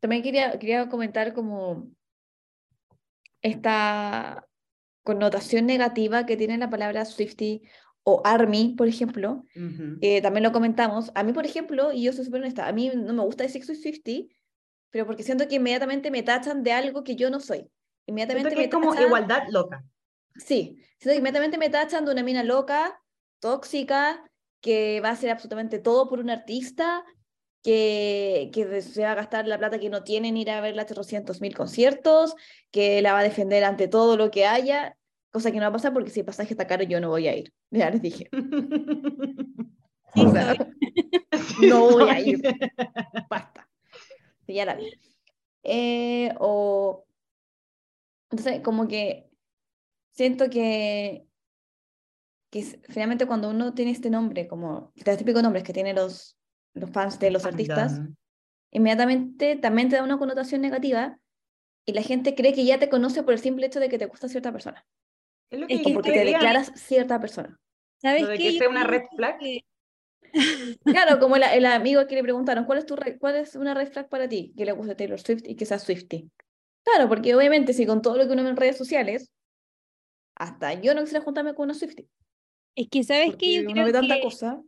[0.00, 1.88] también quería, quería comentar como
[3.42, 4.46] esta
[5.04, 7.62] connotación negativa que tiene la palabra Swiftie
[8.02, 9.98] o Army, por ejemplo, Ujú.
[10.00, 11.10] que también lo comentamos.
[11.14, 13.60] A mí, por ejemplo, y yo soy súper honesta, a mí no me gusta decir
[13.60, 14.28] que soy Swiftie,
[14.90, 17.68] pero porque siento que inmediatamente me tachan de algo que yo no soy.
[18.06, 19.84] Inmediatamente que me es como tachan- igualdad loca.
[20.38, 23.00] Sí, siento que inmediatamente me tachan de una mina loca,
[23.40, 24.22] tóxica,
[24.60, 27.04] que va a hacer absolutamente todo por un artista,
[27.62, 30.76] que, que se va a gastar la plata que no tiene en ir a ver
[30.76, 32.34] las 300 mil conciertos,
[32.70, 34.96] que la va a defender ante todo lo que haya,
[35.30, 37.28] cosa que no va a pasar porque si el pasaje está caro yo no voy
[37.28, 37.52] a ir.
[37.70, 38.28] Ya les dije.
[40.14, 40.54] Sí, O sea,
[41.60, 42.40] no voy a ir.
[43.28, 43.68] Basta.
[44.46, 44.90] Ya la vi.
[45.64, 47.06] Eh, o
[48.30, 49.30] entonces como que
[50.16, 51.26] siento que
[52.50, 56.38] que finalmente cuando uno tiene este nombre como los típicos nombres que tienen los
[56.74, 58.14] los fans de los artistas Fandom.
[58.70, 61.18] inmediatamente también te da una connotación negativa
[61.84, 64.06] y la gente cree que ya te conoce por el simple hecho de que te
[64.06, 64.84] gusta cierta persona
[65.50, 67.58] Es lo que Es que porque te declaras cierta persona
[68.00, 69.38] ¿Sabes Lo de que sea una red flag.
[69.38, 69.60] que-
[70.84, 73.74] claro como la- el amigo que le preguntaron ¿cuál es tu re- cuál es una
[73.74, 74.52] red flag para ti?
[74.56, 76.30] que le guste Taylor Swift y que sea Swiftie
[76.84, 79.32] claro porque obviamente si con todo lo que uno ve en redes sociales
[80.36, 82.08] hasta yo no quisiera juntarme con una Swiftie
[82.74, 83.62] Es que, ¿sabes porque qué?
[83.62, 84.62] Yo creo tanta que cosa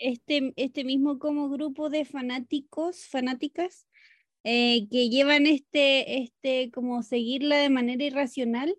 [0.00, 3.86] este, este mismo como grupo de fanáticos, fanáticas,
[4.44, 8.74] eh, que llevan este, este, como seguirla de manera irracional,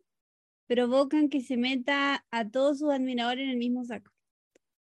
[0.68, 4.12] provocan que se meta a todos sus admiradores en el mismo saco.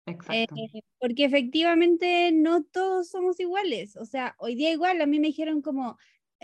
[0.06, 0.54] Exacto.
[0.56, 3.96] Eh, porque efectivamente no todos somos iguales.
[3.96, 5.96] O sea, hoy día igual a mí me dijeron como,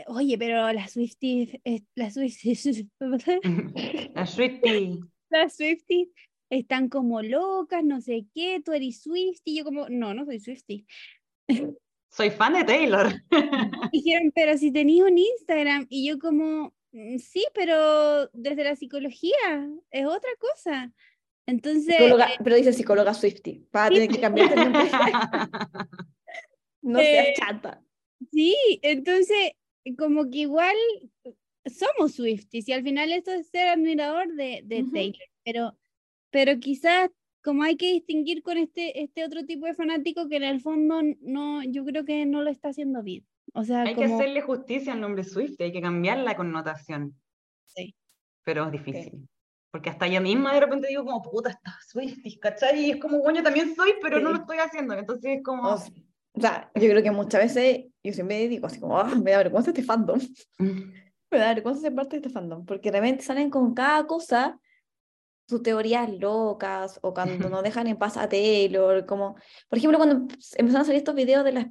[0.07, 2.87] oye, pero las Swifties, eh, las Swifties,
[4.14, 5.00] La Sweetie.
[5.31, 6.09] las Swifties
[6.50, 10.38] están como locas, no sé qué, tú eres Swiftie, y yo como, no, no soy
[10.40, 10.85] Swiftie.
[12.14, 13.11] Soy fan de Taylor.
[13.90, 19.33] Dijeron, pero si tenías un Instagram, y yo como, mm, sí, pero desde la psicología
[19.90, 20.92] es otra cosa.
[21.46, 23.66] Entonces, Psicóloga- eh, pero dice psicóloga Swifty.
[23.70, 24.20] Para tener que
[24.57, 24.90] nombre.
[26.83, 27.83] no seas Eh, chata.
[28.31, 29.52] sí, entonces,
[29.99, 30.77] como que igual
[31.66, 34.92] somos Swifties y al final esto es ser admirador de, de Ujú.
[34.92, 35.79] Taylor, pero,
[36.31, 37.11] pero quizás
[37.42, 41.01] como hay que distinguir con este, este otro tipo de fanático que en el fondo
[41.21, 43.27] no, yo creo que no lo está haciendo bien.
[43.55, 44.16] O sea, Hay que como...
[44.16, 47.21] hacerle justicia al nombre Swift, hay que cambiar la connotación.
[47.66, 47.95] Sí.
[48.45, 49.29] Pero es difícil.
[49.73, 52.85] Porque hasta yo misma de repente digo como, puta, está Swifties, ¿cachai?
[52.87, 54.42] Y es como, bueno, yo también soy, pero no lo Sí.
[54.42, 54.95] estoy haciendo.
[54.95, 55.62] Entonces es como...
[55.68, 55.90] O s-
[56.35, 59.38] o sea, yo creo que muchas veces yo siempre digo así como, "Ah, me da
[59.38, 60.18] vergüenza este fandom.
[60.59, 60.92] mm,
[61.31, 64.59] Me da vergüenza ser parte de este fandom, porque realmente salen con cada cosa
[65.49, 69.37] sus teorías locas o cuando no dejan en paz a Taylor, como,
[69.68, 71.66] por ejemplo, cuando empe- empezaron a salir estos videos de las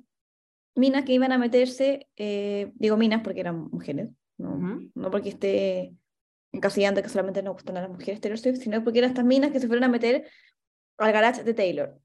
[0.76, 4.92] minas que iban a meterse, eh, digo minas porque eran mujeres, no, Ujú.
[4.96, 5.94] no porque esté
[6.54, 9.52] encasillando que solamente nos gustan a las mujeres Taylor Swift, sino porque eran estas minas
[9.52, 10.28] que se fueron a meter
[10.98, 11.98] al garage de Taylor.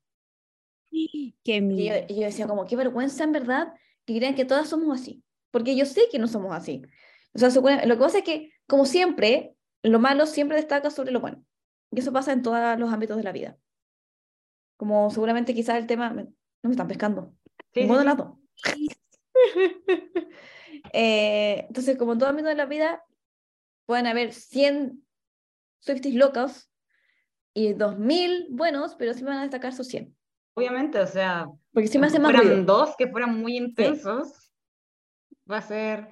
[1.45, 2.07] Qué Y yo, miedo.
[2.09, 5.23] y yo decía, como, qué vergüenza en verdad que crean que todas somos así.
[5.51, 6.83] Porque yo sé que no somos así.
[7.33, 11.21] O sea, lo que pasa es que, como siempre, lo malo siempre destaca sobre lo
[11.21, 11.45] bueno.
[11.91, 13.59] Y eso pasa en todos los ámbitos de la vida.
[14.77, 16.11] Como seguramente quizás el tema...
[16.11, 16.27] no
[16.63, 17.35] me están pescando.
[17.73, 18.35] Sí, las dos.
[20.93, 23.05] Eh, entonces, como en todo ámbito de la vida,
[23.87, 25.05] pueden haber 100
[25.81, 26.71] Swifties locos
[27.55, 30.17] y 2000 buenos, pero sí van a destacar sus 100.
[30.57, 32.65] Obviamente, o sea, Porque sí me hace más fueran ruido.
[32.65, 34.51] dos que fueran muy intensos,
[35.51, 36.09] va a ser...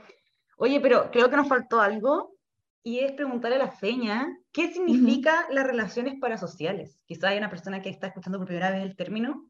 [0.59, 2.37] Oye, pero creo que nos faltó algo,
[2.85, 7.01] y es preguntarle a la feña, ¿qué significa las relaciones parasociales?
[7.07, 9.49] Quizá hay una persona que está escuchando por primera vez el término.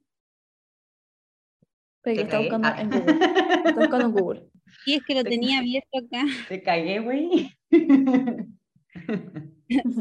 [2.02, 2.80] Pero está buscando Ah.
[2.80, 3.12] en Google.
[3.64, 4.48] Está buscando en Google.
[4.86, 6.24] Y es que lo Te- tenía abierto acá.
[6.48, 7.50] Te cagué, güey.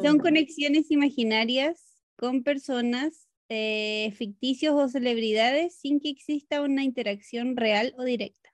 [0.03, 7.93] Son conexiones imaginarias con personas eh, ficticios o celebridades sin que exista una interacción real
[7.99, 8.49] o directa.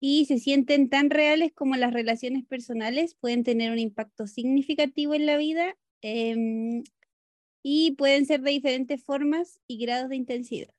[0.00, 5.26] Y se sienten tan reales como las relaciones personales, pueden tener un impacto significativo en
[5.26, 6.82] la vida em,
[7.62, 10.74] y pueden ser de diferentes formas y grados de intensidad.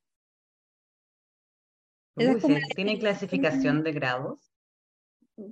[2.17, 2.99] Esa es Uy, como ¿se- la ¿Tiene definición.
[2.99, 4.51] clasificación de grados?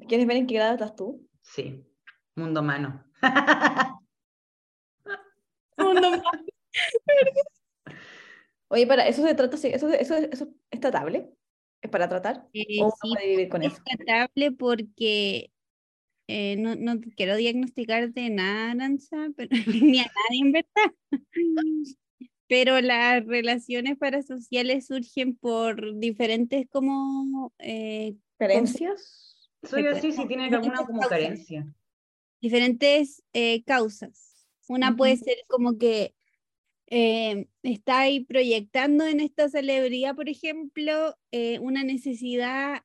[0.09, 1.25] ¿Quieres ver en qué grado estás tú?
[1.41, 1.81] Sí.
[2.35, 3.05] Mundo humano.
[8.69, 11.29] Oye, para, ¿eso se trata, sí, eso, eso, eso es tratable?
[11.81, 12.47] ¿Es para tratar?
[12.53, 13.81] Eh, ¿O sí, puede vivir con es eso?
[13.85, 15.51] tratable porque
[16.27, 20.91] eh, no, no quiero diagnosticarte nada, Aranza, pero, ni a nadie en verdad.
[22.47, 29.49] Pero las relaciones parasociales surgen por diferentes como eh, ¿Carencias?
[29.63, 31.19] Soy así si no, tiene diferentes alguna como causas.
[31.19, 31.73] carencia.
[32.41, 34.47] diferentes eh, causas.
[34.67, 36.13] Una puede ser como que
[36.87, 42.83] eh, está ahí proyectando en esta celebridad, por ejemplo, eh, una necesidad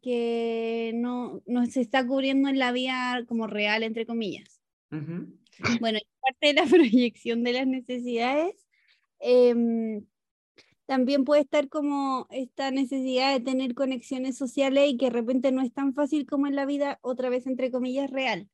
[0.00, 4.62] que no, no se está cubriendo en la vida como real, entre comillas.
[4.90, 5.38] Ujú.
[5.80, 8.54] Bueno, y parte de la proyección de las necesidades,
[9.20, 10.06] em,
[10.86, 15.62] también puede estar como esta necesidad de tener conexiones sociales y que de repente no
[15.62, 18.48] es tan fácil como en la vida, otra vez entre comillas, real.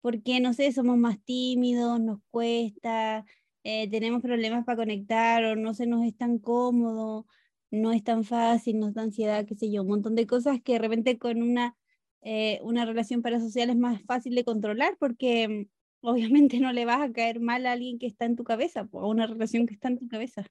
[0.00, 3.24] Porque, no sé, somos más tímidos, nos cuesta,
[3.64, 7.26] eh, tenemos problemas para conectar o no se nos es tan cómodo,
[7.70, 10.74] no es tan fácil, nos da ansiedad, qué sé yo, un montón de cosas que
[10.74, 11.76] de repente con una,
[12.20, 17.00] eh, una relación parasocial es más fácil de controlar porque mm, obviamente no le vas
[17.00, 19.74] a caer mal a alguien que está en tu cabeza, po, a una relación que
[19.74, 20.44] está en tu cabeza.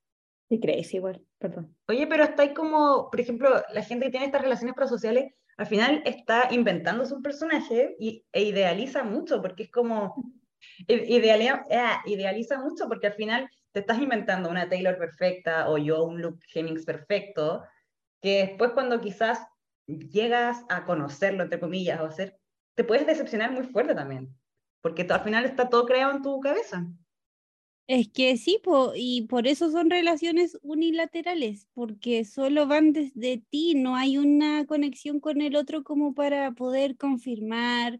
[0.49, 1.75] Sí, crees igual, perdón.
[1.87, 5.65] Oye, pero está ahí como, por ejemplo, la gente que tiene estas relaciones prosociales, al
[5.65, 10.15] final está inventándose un personaje y, e idealiza mucho, porque es como,
[11.71, 16.21] ah, idealiza mucho, porque al final te estás inventando una Taylor perfecta o yo un
[16.21, 17.63] Luke Hemmings perfecto,
[18.21, 19.39] que después cuando quizás
[19.87, 22.37] llegas a conocerlo, entre comillas, o hacer,
[22.75, 24.35] te puedes decepcionar muy fuerte también,
[24.81, 26.87] porque al final está todo creado en tu cabeza.
[27.87, 28.61] Es que sí,
[28.95, 35.19] y por eso son relaciones unilaterales, porque solo van desde ti, no hay una conexión
[35.19, 37.99] con el otro como para poder confirmar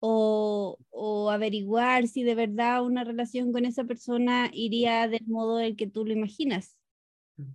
[0.00, 5.76] o, o averiguar si de verdad una relación con esa persona iría del modo del
[5.76, 6.76] que tú lo imaginas.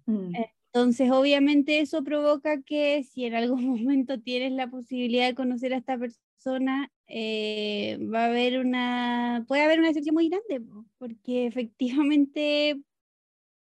[0.05, 0.33] Mm.
[0.75, 5.77] Entonces, obviamente eso provoca que si en algún momento tienes la posibilidad de conocer a
[5.77, 11.47] esta persona, eh, va a haber una, puede haber una decepción muy grande, po, porque
[11.47, 12.81] efectivamente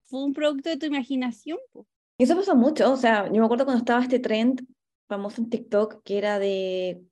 [0.04, 1.58] fue un producto de tu imaginación.
[2.18, 4.66] Y eso pasa mucho, o sea, yo me acuerdo cuando estaba este trend
[5.06, 7.02] famoso en TikTok que era de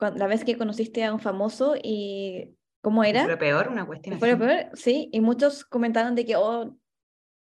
[0.00, 3.26] la vez que conociste a un famoso y cómo Fue era.
[3.26, 6.76] lo peor, una cuestión Fue lo peor, sí, y muchos comentaron de que, oh,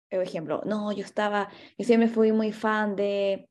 [0.09, 3.49] por ejemplo, no, yo estaba, yo siempre fui muy fan de,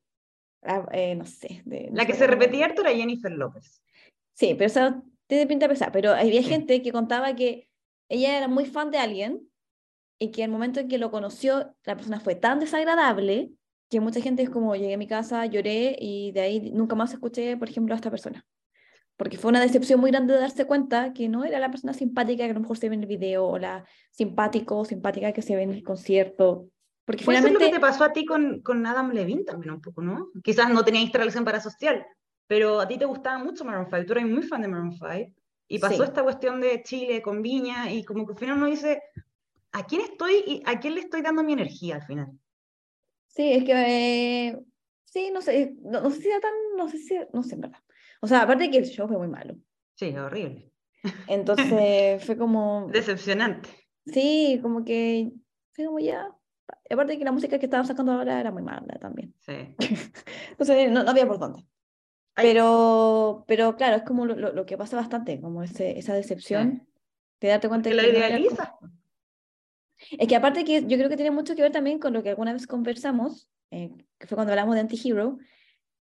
[0.63, 1.91] ah, eh, no sé, de...
[1.93, 3.83] La que se repetía harto era Jennifer López.
[4.35, 6.49] Sí, pero eso tiene pinta pesada, pero había Sí.
[6.49, 7.69] gente que contaba que
[8.09, 9.49] ella era muy fan de alguien
[10.21, 13.51] y que el momento en que lo conoció, la persona fue tan desagradable
[13.91, 17.13] que mucha gente es como, llegué a mi casa, lloré y de ahí nunca más
[17.13, 18.47] escuché, por ejemplo, a esta persona.
[19.17, 22.45] Porque fue una decepción muy grande de darse cuenta que no era la persona simpática
[22.45, 25.43] que a lo mejor se ve en el video o la simpático o simpática que
[25.43, 26.69] se ve en el concierto.
[27.05, 29.75] Porque Puede ser lo que finalmente, te pasó a ti con, con Adam Levine también
[29.75, 30.31] un poco, ¿no?
[30.43, 32.07] Quizás no teníais esta relación parasocial,
[32.47, 35.07] pero a ti te gustaba mucho Maroon 5, tú eres muy fan de Maroon 5,
[35.69, 36.03] y pasó Sí.
[36.05, 39.03] esta cuestión de Chile con Viña, y como que al final uno dice,
[39.73, 42.29] ¿a quién estoy y a quién le estoy dando mi energía al final?
[43.29, 43.73] sí, es que,
[44.49, 44.59] eh,
[45.05, 47.63] sí, no sé, no, no sé si era tan, no sé si, no sé, en
[47.63, 47.79] verdad.
[48.25, 49.57] O sea, aparte que el show fue muy malo.
[49.97, 50.71] Sí, horrible.
[51.27, 53.69] Entonces fue como, Decepcionante.
[54.07, 55.33] sí, como que,
[55.73, 56.29] fue como ya.
[56.89, 59.35] Aparte que la música que estaban sacando ahora era muy mala también.
[59.41, 59.75] Sí.
[60.51, 61.67] Entonces no, no había por dónde.
[62.35, 66.89] Pero, pero claro, es como lo, lo, lo que pasa bastante, como ese, esa decepción,
[67.41, 68.71] de darte cuenta Que que no idealizas.
[70.13, 72.31] Es que aparte que yo creo que tiene mucho que ver también con lo que
[72.31, 75.39] alguna vez conversamos, eh, que fue cuando hablamos de Antihero,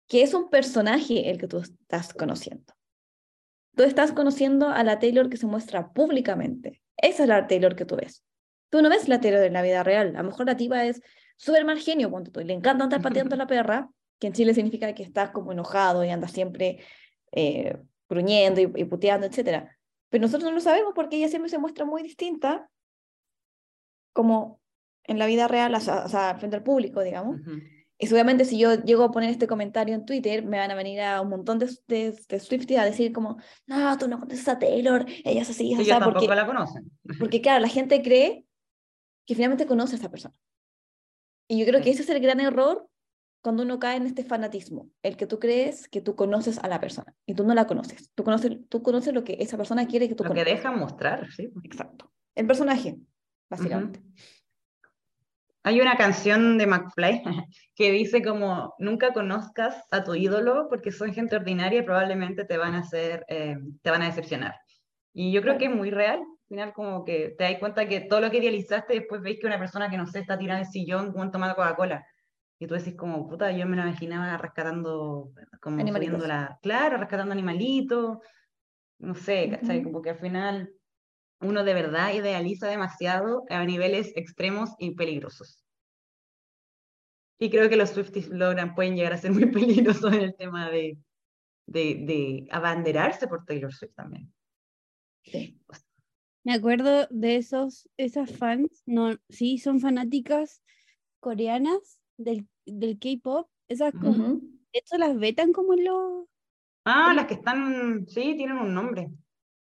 [0.08, 2.74] que es un personaje el que tú estás conociendo.
[3.76, 6.82] Tú estás conociendo a la Taylor que se muestra públicamente.
[6.98, 8.24] Esa es la Taylor que tú ves.
[8.70, 10.16] Tú no ves la Taylor en la vida real.
[10.16, 11.02] A lo mejor la tipa es
[11.38, 13.90] súper mal genio, ponte tú, le encanta andar pateando a la perra,
[14.20, 16.80] que en Chile significa que estás como enojado y andas siempre
[17.32, 19.68] eh, gruñendo y, y puteando, etc.
[20.10, 22.70] Pero nosotros no lo sabemos porque ella siempre se muestra muy distinta
[24.14, 24.62] como
[25.04, 27.42] en la vida real, o sea, frente al público, digamos.
[27.98, 31.02] Y seguramente si yo llego a poner este comentario en Twitter, me van a venir
[31.02, 34.60] a un montón de, de, de Swifties a decir como, no, tú no conoces a
[34.60, 36.92] Taylor, ella es así, Sí, porque, la conocen.
[37.20, 38.46] porque claro, la gente cree
[39.26, 40.36] que finalmente conoce a esa persona.
[41.48, 42.90] Y yo creo que ese es el gran error
[43.42, 46.80] cuando uno cae en este fanatismo, el que tú crees que tú conoces a la
[46.80, 48.10] persona y tú no la conoces.
[48.16, 50.58] Tú conoces, tú conoces lo que esa persona quiere que tú Lo que conozcas.
[50.58, 51.54] dejan mostrar, sí.
[51.64, 52.12] Exacto.
[52.34, 52.98] El personaje,
[53.48, 54.02] básicamente.
[55.68, 57.24] Hay una canción de McFly
[57.76, 62.56] que dice como nunca conozcas a tu ídolo porque son gente ordinaria y probablemente te
[62.56, 64.54] van a hacer, eh, te van a decepcionar.
[65.12, 66.20] Y yo creo que es muy real.
[66.20, 69.48] Al final como que te das cuenta que todo lo que idealizaste después veis que
[69.48, 72.06] una persona que no sé está tirada en el sillón como tomando Coca-Cola.
[72.60, 78.20] Y tú decís como, puta, yo me la imaginaba rescatando, como la, claro, rescatando animalitos,
[79.00, 79.80] no sé, ¿cachai?
[79.80, 79.86] Ujú.
[79.86, 80.70] Como que al final
[81.46, 85.64] uno de verdad idealiza demasiado a niveles extremos y peligrosos.
[87.40, 90.70] Y creo que los Swifties logran, pueden llegar a ser muy peligrosos en el tema
[90.70, 90.98] de,
[91.68, 94.34] de, de abanderarse por Taylor Swift también.
[95.24, 95.60] Sí.
[96.44, 100.62] Me acuerdo de esos, esas fans, no, sí, son fanáticas
[101.20, 103.50] coreanas del, del K-pop.
[103.68, 104.42] Esas como, Ujú.
[104.72, 106.26] de hecho las vetan como en los
[106.88, 109.10] Ah, las que están, sí, tienen un nombre.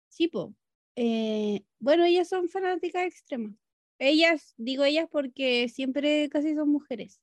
[0.08, 0.54] Sí, po.
[0.96, 3.54] Eh, bueno, ellas son fanáticas extremas.
[3.98, 7.20] Ellas, digo ellas porque siempre casi son mujeres.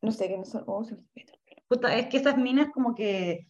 [0.00, 0.64] No sé, que no son...
[0.66, 0.86] oh.
[1.68, 3.46] Puta, es que esas minas como que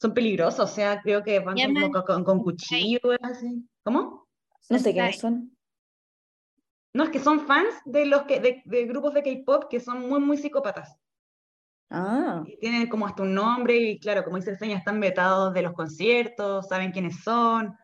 [0.00, 3.66] son peligrosas, o sea, creo que van como Llaman con, con, con cuchillo, así.
[3.82, 4.28] ¿Cómo?
[4.68, 5.56] No sé quiénes son.
[6.94, 10.08] No, es que son fans de los que, de, de grupos de K-pop que son
[10.08, 10.98] muy, muy psicópatas.
[11.94, 15.52] Ah, Y tienen como hasta un nombre y claro, como dice el Feña, están vetados
[15.52, 17.74] de los conciertos, saben quiénes son.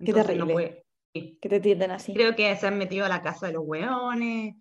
[0.00, 0.52] Qué Entonces no terrible.
[0.52, 1.38] puede- sí.
[1.40, 2.12] que te tilden así.
[2.12, 4.56] Creo que se han metido a la casa de los hueones,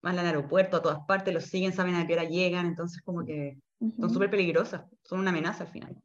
[0.00, 3.24] van al aeropuerto, a todas partes, los siguen, saben a qué hora llegan, entonces como
[3.24, 3.58] que
[3.98, 5.96] son súper peligrosas, son una amenaza al final.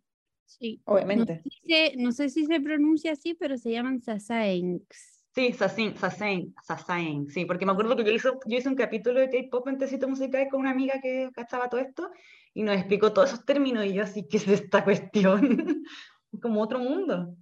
[0.45, 0.81] Sí.
[0.85, 1.41] Obviamente.
[1.43, 5.22] No sé, no sé si se pronuncia así, pero se llaman Sasaengs.
[5.33, 9.19] Sí, Sasain, Sasain, Sasain, sí, porque me acuerdo que yo hice, yo hice un capítulo
[9.19, 12.11] de K-pop en Tecito Musical con una amiga que cachaba todo esto
[12.53, 15.41] y nos explicó todos esos términos y yo así, ¿qué es esta cuestión?
[16.41, 17.35] como otro mundo.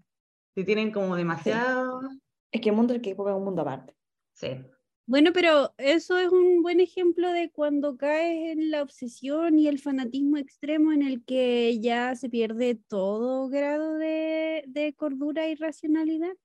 [0.55, 2.01] Si tienen como demasiado...
[2.49, 3.93] Es que el mundo del K-pop es un mundo aparte.
[4.33, 4.47] Sí.
[5.05, 9.79] Bueno, pero eso es un buen ejemplo de cuando caes en la obsesión y el
[9.79, 16.35] fanatismo extremo en el que ya se pierde todo grado de, de cordura y racionalidad.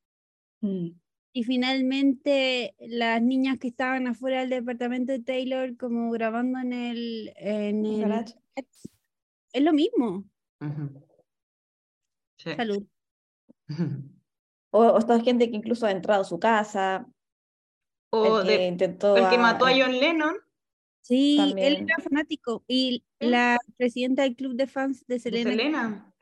[0.61, 0.91] Mm.
[1.37, 7.31] Y finalmente las niñas que estaban afuera del departamento de Taylor como grabando en el,
[7.37, 8.35] en el Garage.
[9.53, 10.25] es lo mismo.
[12.39, 12.55] Sí.
[12.57, 12.87] Salud.
[14.71, 17.07] O, o esta gente que incluso ha entrado a su casa,
[18.11, 19.17] O el que de- intentó...
[19.17, 20.37] el que a- mató a John Lennon,
[21.03, 23.27] Sí, él era fanático y Sí.
[23.29, 25.51] la presidenta del club de fans de De Selena.
[25.51, 26.15] Selena.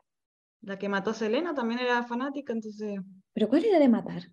[0.61, 2.99] La que mató a Selena también era fanática, entonces.
[3.33, 4.23] Pero ¿cuál era de matar?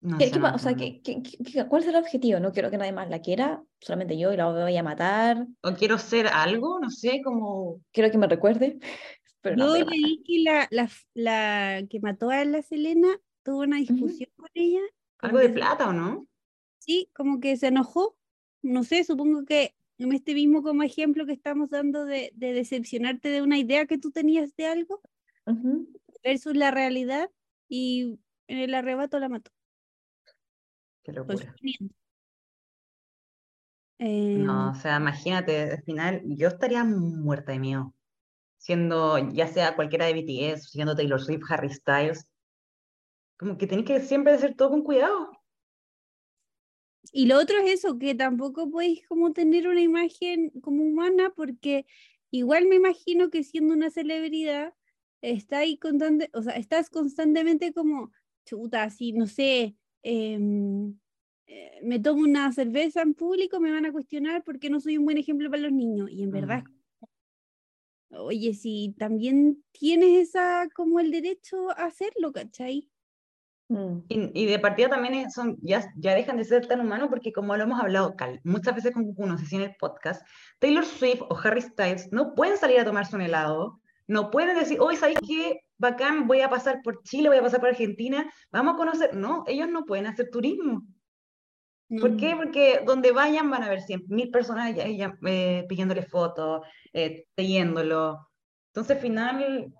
[0.00, 0.74] No ¿Qué- sé, qué no pa- me o sea.
[0.74, 2.38] ¿qué- qué- qué- cuál es el objetivo?
[2.40, 5.46] No quiero que nadie más la quiera, solamente yo y la voy a matar.
[5.62, 7.80] O quiero ser algo, no sé, como.
[7.92, 8.78] Quiero que me recuerde,
[9.40, 13.08] pero Yo leí que la, la, la que mató a la Selena
[13.42, 14.80] tuvo una discusión con ella.
[15.18, 16.26] Algo de se- plata, ¿o no?
[16.78, 18.16] Sí, como que se enojó.
[18.62, 23.28] No sé, supongo que en este mismo como ejemplo que estamos dando de, de decepcionarte
[23.30, 25.00] de una idea que tú tenías de algo
[25.46, 25.88] Ujú.
[26.22, 27.30] versus la realidad
[27.68, 28.18] y
[28.48, 29.50] en el arrebato la mató.
[31.06, 31.54] Qué locura.
[31.60, 31.90] No,
[33.98, 37.94] Em, o sea, imagínate, al final yo estaría muerta de miedo.
[38.58, 42.26] Siendo ya sea cualquiera de BTS, siendo Taylor Swift, Harry Styles.
[43.38, 45.30] Como que tenés que siempre hacer todo con cuidado.
[47.12, 51.86] Y lo otro es eso, que tampoco podéis como tener una imagen como humana, porque
[52.32, 54.74] igual me imagino que siendo una celebridad,
[55.22, 58.10] está ahí constante, o sea, estás constantemente como,
[58.44, 59.76] chuta, así, no sé,
[60.08, 65.04] eh, me tomo una cerveza en público, me van a cuestionar porque no soy un
[65.04, 66.10] buen ejemplo para los niños.
[66.10, 66.64] Y en verdad,
[68.10, 68.16] Mm.
[68.16, 72.88] oye, si también tienes esa como el derecho a hacerlo, ¿cachai?
[73.68, 73.98] Mm.
[74.08, 77.56] Y, y de partida también son, ya, ya dejan de ser tan humanos porque como
[77.56, 80.24] lo hemos hablado cal- muchas veces con uno se en el podcast,
[80.60, 84.78] Taylor Swift o Harry Styles no pueden salir a tomarse un helado, no pueden decir,
[84.80, 85.62] hoy ¿sabéis qué?
[85.78, 89.14] Bacán, voy a pasar por Chile, voy a pasar por Argentina, vamos a conocer.
[89.14, 90.82] No, ellos no pueden hacer turismo.
[91.88, 92.30] ¿Por qué?
[92.30, 92.38] No.
[92.38, 97.26] Porque donde vayan van a ver cien mil personas ya, ya, eh, pidiéndole fotos, eh,
[97.36, 98.28] siguiéndolo.
[98.68, 99.72] Entonces, al final,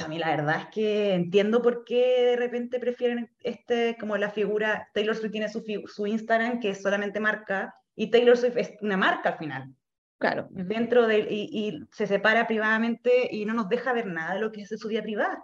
[0.00, 4.30] a mí la verdad es que entiendo por qué de repente prefieren este, como la
[4.30, 8.72] figura, Taylor Swift tiene su, su Instagram que es solamente marca, y Taylor Swift es
[8.80, 9.74] una marca al final,
[10.22, 10.48] Claro.
[10.50, 14.50] dentro de, y, y se separa privadamente y no nos deja ver nada de lo
[14.52, 15.42] que es su vida privada.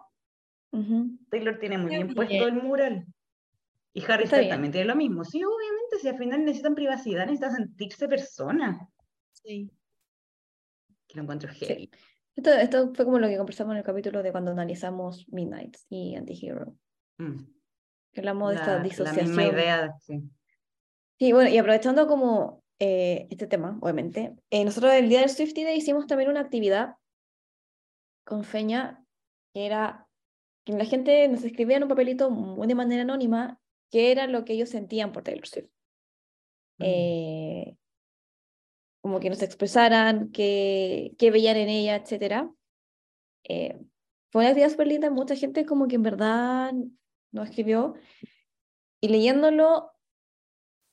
[0.72, 1.18] Ujú.
[1.30, 2.44] Taylor tiene muy Está bien puesto bien.
[2.44, 3.06] el mural.
[3.92, 4.50] Y Harry Está Styles bien.
[4.50, 5.24] también tiene lo mismo.
[5.24, 8.78] Sí, obviamente, si al final necesitan privacidad, necesitan sentirse personas.
[9.32, 9.70] Sí.
[11.08, 11.64] Que lo encuentro Sí.
[11.66, 11.90] heavy.
[12.36, 16.14] Esto, esto fue como lo que conversamos en el capítulo de cuando analizamos Midnight y
[16.14, 16.76] Antihero.
[17.18, 17.38] Mm.
[18.12, 19.26] Que hablamos de esta La, la disociación.
[19.26, 20.22] misma idea, sí.
[21.18, 25.64] Sí, bueno, y aprovechando como eh, este tema, obviamente, eh, nosotros el día del Swiftie
[25.64, 26.96] Day hicimos también una actividad
[28.24, 29.04] con Feña,
[29.52, 30.06] que era
[30.64, 33.58] que la gente nos escribía en un papelito muy de manera anónima
[33.90, 35.70] qué era lo que ellos sentían por Taylor Swift.
[36.78, 36.84] Mm.
[36.84, 37.76] Eh,
[39.00, 42.50] como que nos expresaran qué, qué veían en ella, etc.
[43.44, 43.80] Eh,
[44.30, 46.72] fue una actividad súper linda, mucha gente como que en verdad
[47.32, 47.94] nos escribió,
[49.00, 49.92] y leyéndolo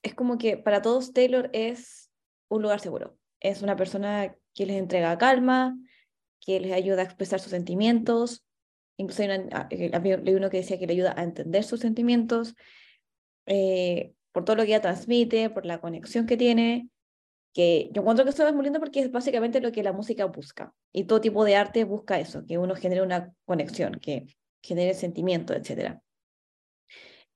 [0.05, 2.11] es como que para todos Taylor es
[2.47, 3.17] un lugar seguro.
[3.39, 5.75] Es una persona que les entrega calma,
[6.39, 8.45] que les ayuda a expresar sus sentimientos.
[8.97, 11.79] Incluso hay, una- ah, eh, leí uno que decía que le ayuda a entender sus
[11.79, 12.55] sentimientos,
[13.47, 16.89] eh, por todo lo que ella transmite, por la conexión que tiene,
[17.55, 20.25] que yo encuentro que eso es muy lindo porque es básicamente lo que la música
[20.25, 20.75] busca.
[20.93, 24.27] Y todo tipo de arte busca eso, que uno genere una conexión, que
[24.61, 25.99] genere sentimiento, etc.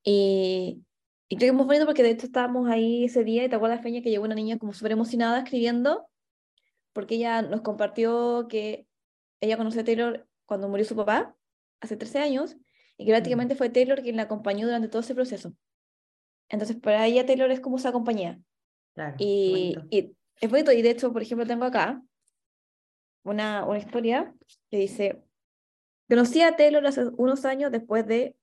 [0.04, 0.84] Y,
[1.30, 3.56] y creo que es muy bonito porque de hecho estábamos ahí ese día y te
[3.56, 6.10] acuerdas, Feña, que llegó una niña como súper emocionada escribiendo
[6.94, 8.88] porque ella nos compartió que
[9.42, 11.36] ella conoció a Taylor cuando murió su papá,
[11.80, 12.58] hace 13 años,
[12.98, 15.54] y que prácticamente fue Taylor quien la acompañó durante todo ese proceso.
[16.50, 18.40] Entonces, para ella Taylor es como esa compañía.
[18.96, 19.88] Claro, Y, bonito.
[19.92, 22.02] y es bonito, y de hecho, por ejemplo, tengo acá
[23.24, 24.34] una, una historia
[24.70, 25.24] que dice,
[26.10, 28.36] conocí a Taylor hace unos años después de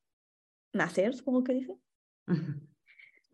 [0.73, 1.75] nacer, supongo que dice.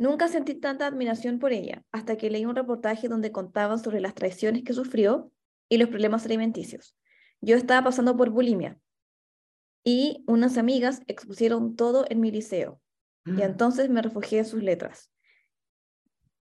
[0.02, 4.16] Nunca sentí tanta admiración por ella, hasta que leí un reportaje donde contaban sobre las
[4.16, 5.30] traiciones que sufrió
[5.68, 6.96] y los problemas alimenticios.
[7.40, 8.80] Yo estaba pasando por bulimia
[9.84, 12.80] y unas amigas expusieron todo en mi liceo
[13.24, 15.08] y entonces me refugié en sus letras.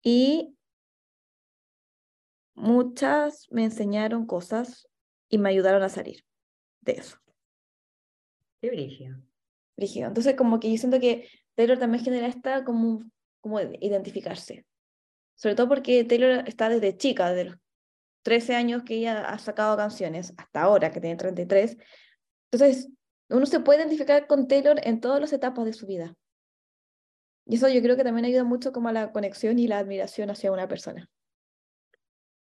[0.03, 0.55] Y
[2.55, 4.87] muchas me enseñaron cosas
[5.31, 6.27] y me ayudaron a salir
[6.83, 7.17] de eso.
[8.61, 9.17] Qué brillo.
[9.79, 10.09] Brígido.
[10.09, 13.03] Entonces, como que yo siento que Taylor también genera esta como,
[13.47, 14.67] como de identificarse.
[15.37, 17.59] Sobre todo porque Taylor está desde chica, desde los
[18.23, 21.77] 13 años que ella ha sacado canciones, hasta ahora que tiene 33.
[22.51, 22.89] Entonces,
[23.29, 26.17] uno se puede identificar con Taylor en todas las etapas de su vida.
[27.47, 30.29] Y eso yo creo que también ayuda mucho como a la conexión y la admiración
[30.31, 31.09] hacia una persona.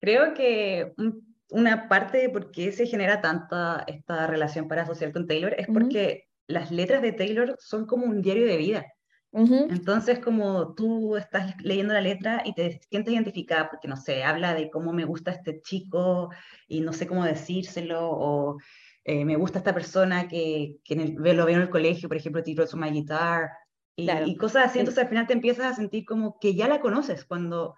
[0.02, 5.12] Creo que un- una parte de por qué se genera tanta esta relación para asociar
[5.12, 8.86] con Taylor es porque las letras de Taylor son como un diario de vida.
[9.32, 9.68] Ujú.
[9.68, 14.54] Entonces, como tú estás leyendo la letra y te sientes identificada, porque no sé, habla
[14.54, 16.30] de cómo me gusta este chico
[16.66, 18.56] y no sé cómo decírselo, o
[19.04, 22.16] eh, me gusta esta persona que, que en el- lo veo en el colegio, por
[22.18, 23.50] ejemplo, Tiro to My Guitar,
[23.96, 24.26] y, Claro.
[24.26, 24.74] y cosas así.
[24.74, 24.78] Sí.
[24.80, 27.74] Entonces, al final te empiezas a sentir como que ya la conoces, cuando,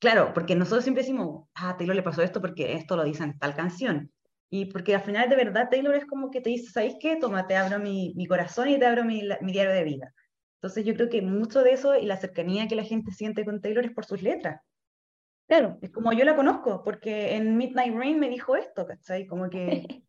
[0.00, 3.38] claro, porque nosotros siempre decimos, ah, Taylor le pasó esto porque esto lo dice en
[3.38, 4.12] tal canción.
[4.50, 7.16] Y porque al final de verdad Taylor es como que te dice, ¿sabéis qué?
[7.16, 10.14] Toma, te abro mi, mi corazón y te abro mi, mi diario de vida.
[10.62, 13.62] Entonces yo creo que mucho de eso y la cercanía que la gente siente con
[13.62, 14.60] Taylor es por sus letras.
[15.48, 15.78] Claro.
[15.80, 19.26] Es como yo la conozco, porque en Midnight Rain me dijo esto, ¿cachai?
[19.26, 19.58] Como que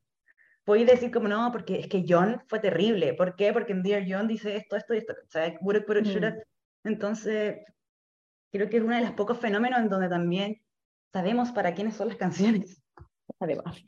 [0.65, 3.13] podéis decir como no, porque es que John fue terrible.
[3.13, 3.53] ¿Por qué?
[3.53, 5.57] Porque en Dear John dice esto, esto y esto, ¿cachai?
[5.61, 6.37] Mm.
[6.83, 7.63] Entonces,
[8.51, 10.61] creo que es uno de los pocos fenómenos en donde también
[11.13, 12.83] sabemos para quiénes son las canciones.
[13.39, 13.81] Además,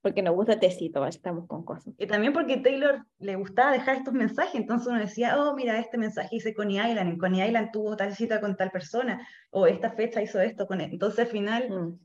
[0.00, 1.92] porque nos gusta tecito, estamos con cosas.
[1.98, 5.98] Y también porque Taylor le gustaba dejar estos mensajes, entonces uno decía, oh, mira, este
[5.98, 9.90] mensaje hice Coney Island, en Coney Island tuvo tal cita con tal persona, o esta
[9.90, 10.90] fecha hizo esto con él.
[10.92, 11.98] Entonces al final Mm.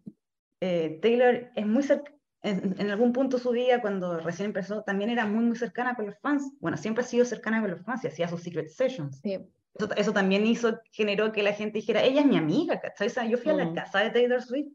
[0.62, 4.84] eh, Taylor es muy cerca, en, en algún punto de su vida, cuando recién empezó,
[4.84, 6.52] también era muy, muy cercana con los fans.
[6.60, 9.20] Bueno, siempre ha sido cercana con los fans y hacía sus secret sessions.
[9.22, 9.38] Sí.
[9.76, 13.08] Eso, eso también hizo, generó que la gente dijera, ella es mi amiga, ¿cachai?
[13.08, 13.76] O sea, yo fui a la Mm.
[13.76, 14.74] casa de Taylor Swift,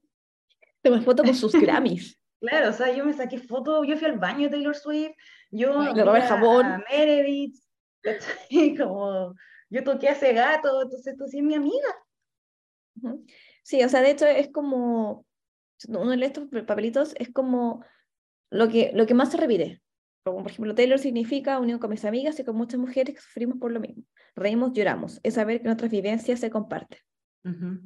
[0.82, 2.18] Tomé foto con sus Grammys.
[2.40, 5.12] Claro, o sea, yo me saqué fotos, yo fui al baño de Taylor Swift,
[5.50, 6.66] yo Le robé el jabón.
[6.66, 7.56] a Meredith.
[8.78, 9.34] Como,
[9.70, 11.88] yo toqué a ese gato, entonces tú sí es mi amiga.
[13.62, 15.26] Sí, o sea, de hecho es como,
[15.88, 17.84] uno de estos papelitos es como
[18.50, 19.82] lo que, lo que más se repite.
[20.24, 23.58] Como por ejemplo, Taylor significa unión con mis amigas y con muchas mujeres que sufrimos
[23.58, 24.04] por lo mismo.
[24.34, 25.20] Reímos, lloramos.
[25.22, 26.98] Es saber que nuestras vivencias se comparten.
[27.44, 27.80] Ujú.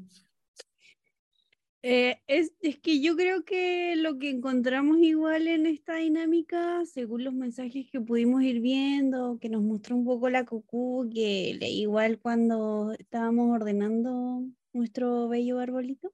[1.84, 7.24] Eh, es, es que yo creo que lo que encontramos igual en esta dinámica, según
[7.24, 11.82] los mensajes que pudimos ir viendo, que nos mostró un poco la cucú, que leí
[11.82, 16.12] igual cuando estábamos ordenando nuestro bello arbolito,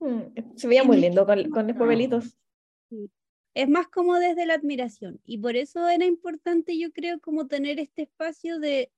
[0.00, 2.36] Mm, Se veía muy lindo con, con los papelitos.
[3.54, 5.20] es más como desde la admiración.
[5.24, 8.90] Y por eso era importante, yo creo, como tener este espacio de,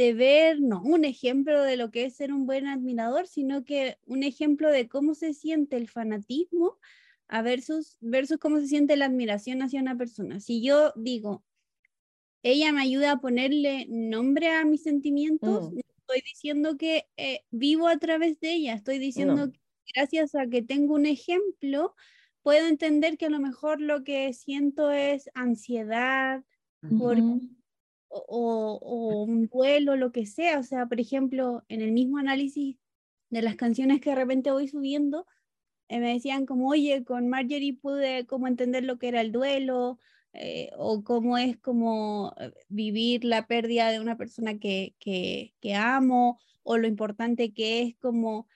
[0.00, 3.98] de ver, no un ejemplo de lo que es ser un buen admirador, sino que
[4.06, 6.78] un ejemplo de cómo se siente el fanatismo
[7.28, 10.40] a versus, versus cómo se siente la admiración hacia una persona.
[10.40, 11.44] Si yo digo,
[12.42, 15.74] ella me ayuda a ponerle nombre a mis sentimientos, Mm.
[15.74, 19.52] no estoy diciendo que eh, vivo a través de ella, estoy diciendo No.
[19.52, 19.60] que
[19.94, 21.94] gracias a que tengo un ejemplo,
[22.42, 26.42] puedo entender que a lo mejor lo que siento es ansiedad
[26.98, 27.18] por-
[28.10, 30.58] o- o un duelo, lo que sea.
[30.60, 32.78] O sea, por ejemplo, en el mismo análisis
[33.30, 35.26] de las canciones que de repente voy subiendo,
[35.88, 39.98] eh, me decían como, oye, con Marjorie pude como entender lo que era el duelo,
[40.32, 45.74] eh, o cómo es como eh, vivir la pérdida de una persona que, que, que
[45.74, 48.48] amo, o lo importante que es como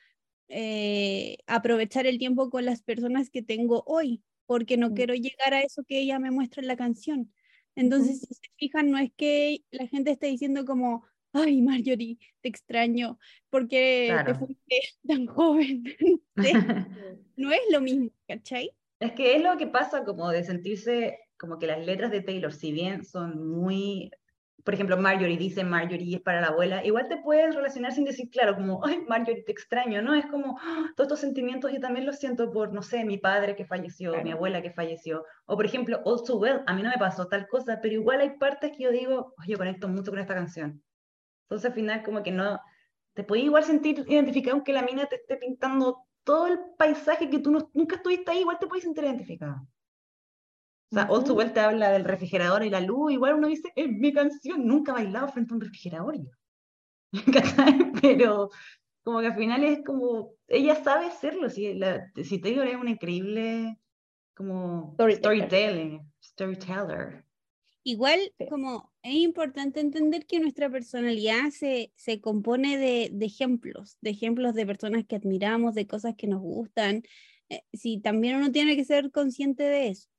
[0.48, 4.94] eh, aprovechar el tiempo con las personas que tengo hoy, porque no Mm.
[4.94, 7.32] quiero llegar a eso que ella me muestra en la canción.
[7.76, 12.48] Entonces, si se fijan, no es que la gente esté diciendo como, ay, Marjorie, te
[12.48, 13.18] extraño,
[13.50, 14.38] porque te Claro.
[14.38, 15.84] fuiste tan joven.
[17.36, 18.70] No es lo mismo, ¿cachai?
[19.00, 22.52] Es que es lo que pasa como de sentirse como que las letras de Taylor,
[22.52, 24.10] si bien son muy,
[24.64, 28.30] por ejemplo, Marjorie dice Marjorie es para la abuela, igual te puedes relacionar sin decir,
[28.30, 30.14] claro, como, ay, Marjorie, te extraño, ¿no?
[30.14, 33.56] Es como, "Ah, todos estos sentimientos yo también los siento por, no sé, mi padre
[33.56, 34.36] que falleció, mi Claro.
[34.36, 37.46] abuela que falleció, o por ejemplo, All Too Well, a mí no me pasó tal
[37.48, 40.82] cosa, pero igual hay partes que yo digo, "Ay, yo conecto mucho con esta canción.
[41.44, 42.60] Entonces al final como que no,
[43.14, 47.38] te puedes igual sentir identificado aunque la mina te esté pintando todo el paisaje que
[47.40, 49.68] tú no- nunca estuviste ahí, igual te puedes sentir identificado.
[50.94, 51.38] O sea, All Too Ujú.
[51.38, 54.92] Well te habla del refrigerador y la luz, igual uno dice, es mi canción, nunca
[54.92, 56.14] he bailado frente a un refrigerador.
[58.00, 58.50] Pero
[59.02, 62.90] como que al final es como, ella sabe hacerlo, si, la, si Taylor es una
[62.90, 63.76] increíble
[64.36, 65.48] como Storyteller.
[65.48, 67.24] storytelling, storyteller.
[67.82, 74.10] Igual, como es importante entender que nuestra personalidad se, se compone de, de ejemplos, de
[74.10, 77.02] ejemplos de personas que admiramos, de cosas que nos gustan.
[77.48, 80.13] Eh, sí, también uno tiene que ser consciente de eso.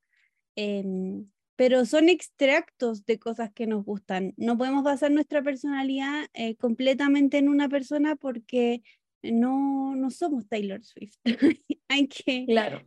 [0.56, 4.34] Em, pero son extractos de cosas que nos gustan.
[4.38, 8.82] No podemos basar nuestra personalidad eh, completamente en una persona porque
[9.22, 11.16] no, no somos Taylor Swift.
[11.88, 12.84] Hay que, Claro.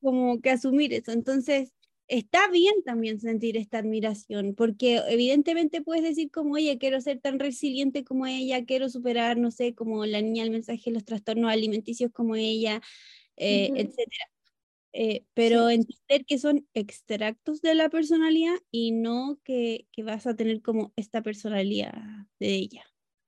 [0.00, 1.12] como que asumir eso.
[1.12, 1.72] Entonces,
[2.08, 7.38] está bien también sentir esta admiración, porque evidentemente puedes decir como, oye, quiero ser tan
[7.38, 12.10] resiliente como ella, quiero superar, no sé, como la niña del mensaje, los trastornos alimenticios
[12.12, 12.82] como ella,
[13.36, 14.31] eh, etcétera.
[14.94, 20.36] Eh, pero entender que son extractos de la personalidad y no que, que vas a
[20.36, 21.94] tener como esta personalidad
[22.38, 22.84] de ella.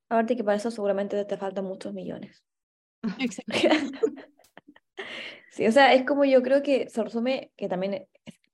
[0.08, 2.44] Aparte que para eso seguramente te faltan muchos millones.
[3.18, 3.52] Exacto.
[5.54, 8.08] Sí, o sea, es como yo creo que se resume, que también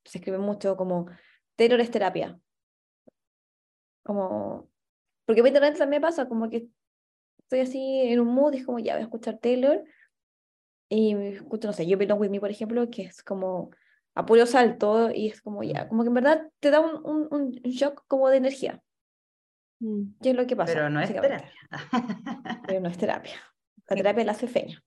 [0.04, 1.06] se escribe mucho como
[1.56, 2.38] Taylor es terapia.
[4.02, 4.68] Como,
[5.24, 6.68] porque por internet también me pasa, como que
[7.38, 9.82] estoy así en un mood y es como ya voy a escuchar Taylor
[10.90, 13.70] y escucho, no sé, You Belong With Me, por ejemplo, que es como
[14.14, 17.28] a puro salto y es como ya, como que en verdad te da un, un,
[17.30, 18.82] un shock como de energía,
[19.82, 20.18] Mm.
[20.22, 20.74] que es lo que pasa.
[20.74, 21.50] Pero no es terapia.
[22.66, 23.32] Pero no es terapia.
[23.88, 24.84] La terapia la hace feña.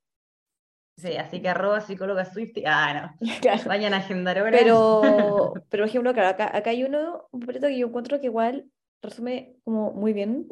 [0.98, 2.64] Sí, así que arroba psicóloga Swifty.
[2.68, 3.28] Ah, no.
[3.42, 3.64] Claro.
[3.66, 4.52] Vayan a agendar ahora.
[4.56, 5.02] Pero,
[5.70, 8.70] pero por ejemplo, claro, acá, acá hay uno, un papelito que yo encuentro que igual
[9.02, 10.48] resume como muy bien,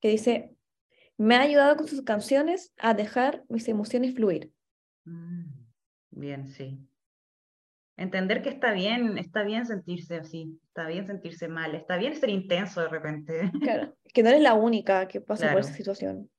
[0.00, 0.56] que dice,
[1.18, 4.50] me ha ayudado con sus canciones a dejar mis emociones fluir.
[5.04, 5.44] Mm,
[6.10, 6.78] Bien, sí.
[7.96, 12.30] Entender que está bien, está bien sentirse así, está bien sentirse mal, está bien ser
[12.30, 13.50] intenso de repente.
[13.62, 15.76] Claro, que no eres la única que pasa por esa Claro.
[15.76, 16.30] situación.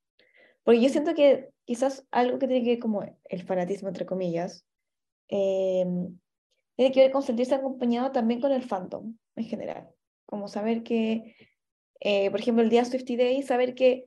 [0.63, 4.65] Porque yo siento que quizás algo que tiene que ver como el fanatismo, entre comillas,
[5.29, 5.85] eh,
[6.75, 9.89] tiene que ver con sentirse acompañado también con el fandom en general.
[10.25, 11.35] Como saber que,
[11.99, 14.05] eh, por ejemplo, el día Swifty Day, saber que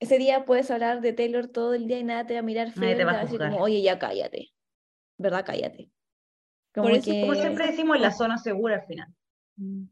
[0.00, 2.70] ese día puedes hablar de Taylor todo el día y nada te va a mirar
[2.72, 4.52] feo te va a decir como, oye, ya cállate.
[5.18, 5.44] ¿Verdad?
[5.44, 5.90] Cállate.
[6.72, 7.22] Como eso, que...
[7.22, 9.08] Como siempre decimos, la zona segura al final.
[9.56, 9.86] Mm.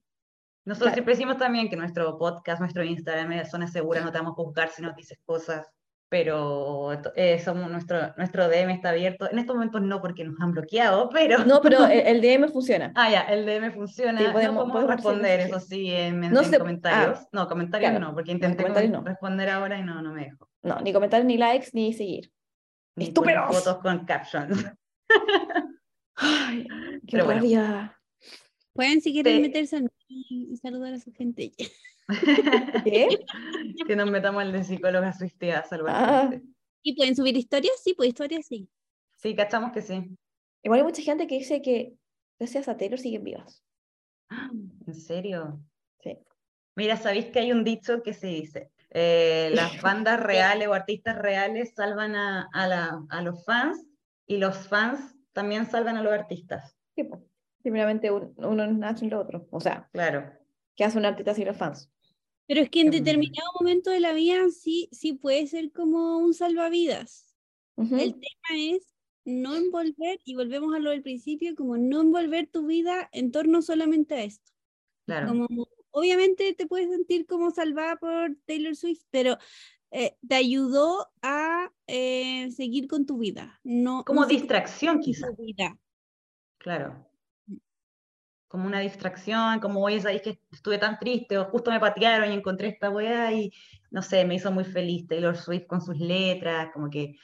[0.64, 0.94] Nosotros Claro.
[0.94, 4.42] siempre decimos también que nuestro podcast, nuestro Instagram es zona segura, no te vamos a
[4.42, 5.68] juzgar si nos dices cosas,
[6.08, 9.28] pero eh, somos, nuestro, nuestro DM está abierto.
[9.30, 11.44] En estos momentos no, porque nos han bloqueado, pero...
[11.44, 12.92] No, pero el, el DM funciona.
[12.94, 14.18] Ah, ya, el DM funciona.
[14.18, 17.18] Sí, no podemos- responder, eso sí, en, No en se- comentarios.
[17.20, 18.06] ah, no, comentarios claro.
[18.06, 19.08] no, porque intenté comentarios com- no.
[19.08, 20.48] responder ahora y no, no me dejó.
[20.62, 22.30] No, ni comentarios, ni likes, ni seguir.
[22.96, 23.56] Ni ¡Estúpidos!
[23.56, 24.64] fotos con captions.
[26.16, 26.66] Ay,
[27.06, 27.40] qué Pero bueno.
[27.40, 27.98] rabia.
[28.72, 31.52] Pueden si quieren Te- meterse al- y y saludar a su gente.
[32.84, 33.08] ¿Qué?
[33.86, 36.30] que nos metamos al de psicóloga Swifty a salvar Ah.
[36.82, 37.72] ¿Y pueden subir historias?
[37.82, 38.68] Sí, pues historias sí.
[39.16, 40.16] Sí, cachamos que sí.
[40.62, 41.94] Igual hay mucha gente que dice que
[42.38, 43.62] gracias a Taylor siguen vivas.
[44.86, 45.60] ¿En serio?
[46.02, 46.18] Sí.
[46.76, 48.70] Mira, ¿sabéis que hay un dicho que se dice?
[48.90, 53.84] eh, las bandas reales o artistas reales salvan a, a la- a los fans
[54.26, 56.76] y los fans también salvan a los artistas.
[56.94, 57.22] Sí, po.
[57.62, 59.48] Simplemente un- uno nace en lo otro.
[59.50, 60.32] O sea, Claro.
[60.76, 61.90] ¿qué hace un artista sin los fans?
[62.46, 66.32] Pero es que en determinado momento de la vida sí, sí puede ser como un
[66.34, 67.34] salvavidas.
[67.76, 68.94] El tema es
[69.24, 73.60] no envolver, y volvemos a lo del principio, como no envolver tu vida en torno
[73.60, 74.52] solamente a esto.
[75.04, 75.28] Claro.
[75.28, 75.48] Como,
[75.90, 79.36] obviamente te puedes sentir como salvada por Taylor Swift, pero
[79.90, 83.60] eh, te ayudó a eh, seguir con tu vida.
[83.64, 85.30] No, Como no distracción, quizás.
[85.30, 85.78] en tu vida.
[86.58, 87.05] Claro.
[88.48, 92.34] Como una distracción, como oye, sabéis que estuve tan triste, o justo me patearon y
[92.34, 93.52] encontré esta weá y
[93.90, 97.16] no sé, me hizo muy feliz Taylor Swift con sus letras, como que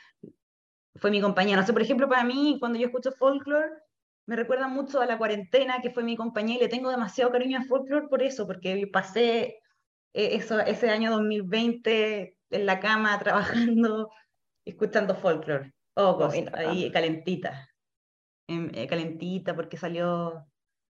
[0.97, 1.57] fue mi compañía.
[1.57, 3.69] No sé, por ejemplo, para mí, cuando yo escucho folklore,
[4.27, 7.59] me recuerda mucho a la cuarentena, que fue mi compañía, y le tengo demasiado cariño
[7.59, 9.61] a folklore por eso, porque pasé
[10.15, 14.11] eh, eso, ese año 2020 en la cama trabajando,
[14.65, 15.73] escuchando folklore.
[15.95, 17.69] August, Bueno, ahí calentita.
[18.49, 20.47] Em, eh, calentita porque salió.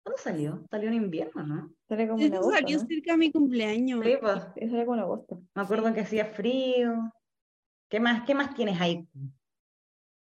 [0.04, 0.66] ¿Cuándo salió?
[0.70, 1.74] Salió en invierno, ¿no?
[1.88, 2.86] Sale como en agosto, salió ¿no?
[2.88, 4.06] cerca de mi cumpleaños.
[4.06, 4.44] Sí, pues,
[4.86, 5.42] como en agosto.
[5.56, 7.14] me acuerdo que hacía frío.
[7.90, 9.08] ¿Qué más, qué más tienes ahí?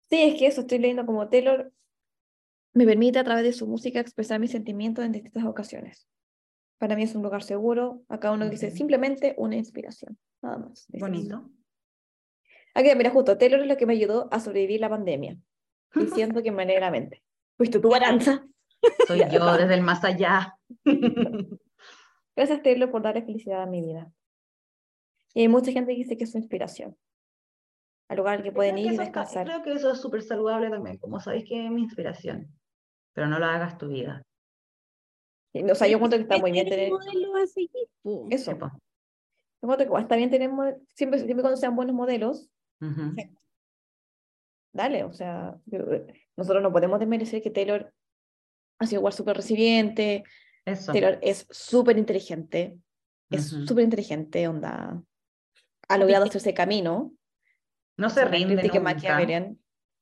[0.08, 1.72] Sí, es que eso, estoy leyendo como Taylor
[2.74, 6.08] me permite a través de su música expresar mis sentimientos en distintas ocasiones.
[6.78, 8.02] Para mí es un lugar seguro.
[8.08, 10.18] Acá uno dice simplemente una inspiración.
[10.42, 10.86] Nada más.
[10.88, 11.50] Bonito.
[12.74, 15.38] Aquí, mira, justo, Taylor es lo que me ayudó a sobrevivir la pandemia.
[15.96, 17.22] Y siento que me alegra la mente.
[17.56, 18.44] Fuiste tu balanza.
[19.06, 19.56] Soy Ya, yo está.
[19.58, 20.56] desde el más allá.
[22.36, 24.10] Gracias, Taylor, por darle felicidad a mi vida.
[25.34, 26.96] Y hay mucha gente que dice que es su inspiración.
[28.08, 29.46] Al lugar al que pueden Creo ir que y está- descansar.
[29.46, 32.48] creo que eso es súper saludable también, como sabéis que es mi inspiración.
[33.14, 34.22] Pero no lo hagas tu vida.
[35.52, 37.70] Y, O sea, yo encuentro que está muy bien Tener modelo a seguir,
[38.02, 38.26] po.
[38.30, 38.50] eso.
[38.52, 38.66] Sí, po.
[38.66, 40.50] Yo encuentro que está bien tener,
[40.94, 43.14] siempre, siempre cuando sean buenos modelos, Ujú.
[44.72, 45.78] dale, o sea, yo-
[46.36, 47.92] nosotros no podemos desmerecer que Taylor
[48.84, 50.24] ha sido igual súper resiliente,
[50.64, 50.92] Eso.
[50.92, 52.78] Taylor es súper inteligente,
[53.30, 53.66] es Ujú.
[53.66, 55.02] súper inteligente, onda,
[55.88, 57.12] ha logrado hacerse camino,
[57.96, 59.54] No se rinde nunca.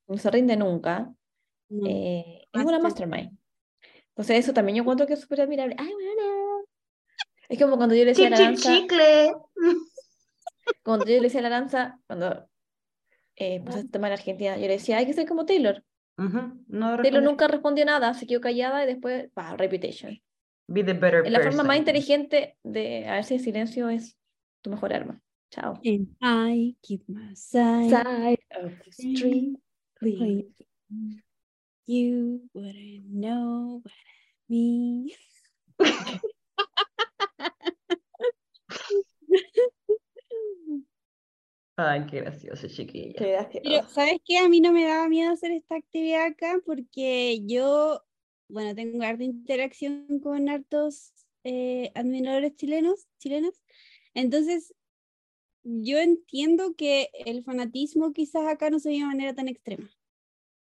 [0.09, 1.13] No se rinde nunca,
[1.69, 1.87] No.
[1.89, 3.39] eh, es una Master- mastermind.
[4.09, 5.75] Entonces eso también yo encuentro que es súper admirable.
[5.79, 6.65] Ay, bueno.
[7.49, 9.33] Es como cuando yo le decía a la danza, chicle.
[10.83, 12.49] cuando yo le decía a la danza, cuando
[13.37, 15.83] eh, pasó este tema en Argentina, yo le decía, hay que ser como Taylor.
[16.23, 16.65] Ujú.
[16.69, 20.21] No Taylor nunca respondió nada, se quedó callada y después, pa, reputation.
[20.69, 21.77] Be the better La forma más person.
[21.79, 24.17] inteligente de hacerse silencio es
[24.63, 25.21] tu mejor arma.
[25.51, 25.81] Chao.
[25.85, 29.59] And I keep my side Side of the street,
[29.99, 30.17] please.
[30.19, 31.23] clean.
[31.87, 35.11] You wouldn't know what I mean.
[41.89, 43.15] Ay, qué gracioso, chiquilla.
[43.17, 43.63] Qué gracioso.
[43.65, 44.39] Pero, ¿sabes qué?
[44.39, 48.03] A mí no me daba miedo hacer esta actividad acá porque yo,
[48.49, 51.13] bueno, tengo harta interacción con hartos
[51.45, 53.61] eh, admiradores chilenos, chilenas.
[54.15, 54.75] Entonces,
[55.65, 59.91] yo entiendo que el fanatismo quizás acá no se ve de manera tan extrema.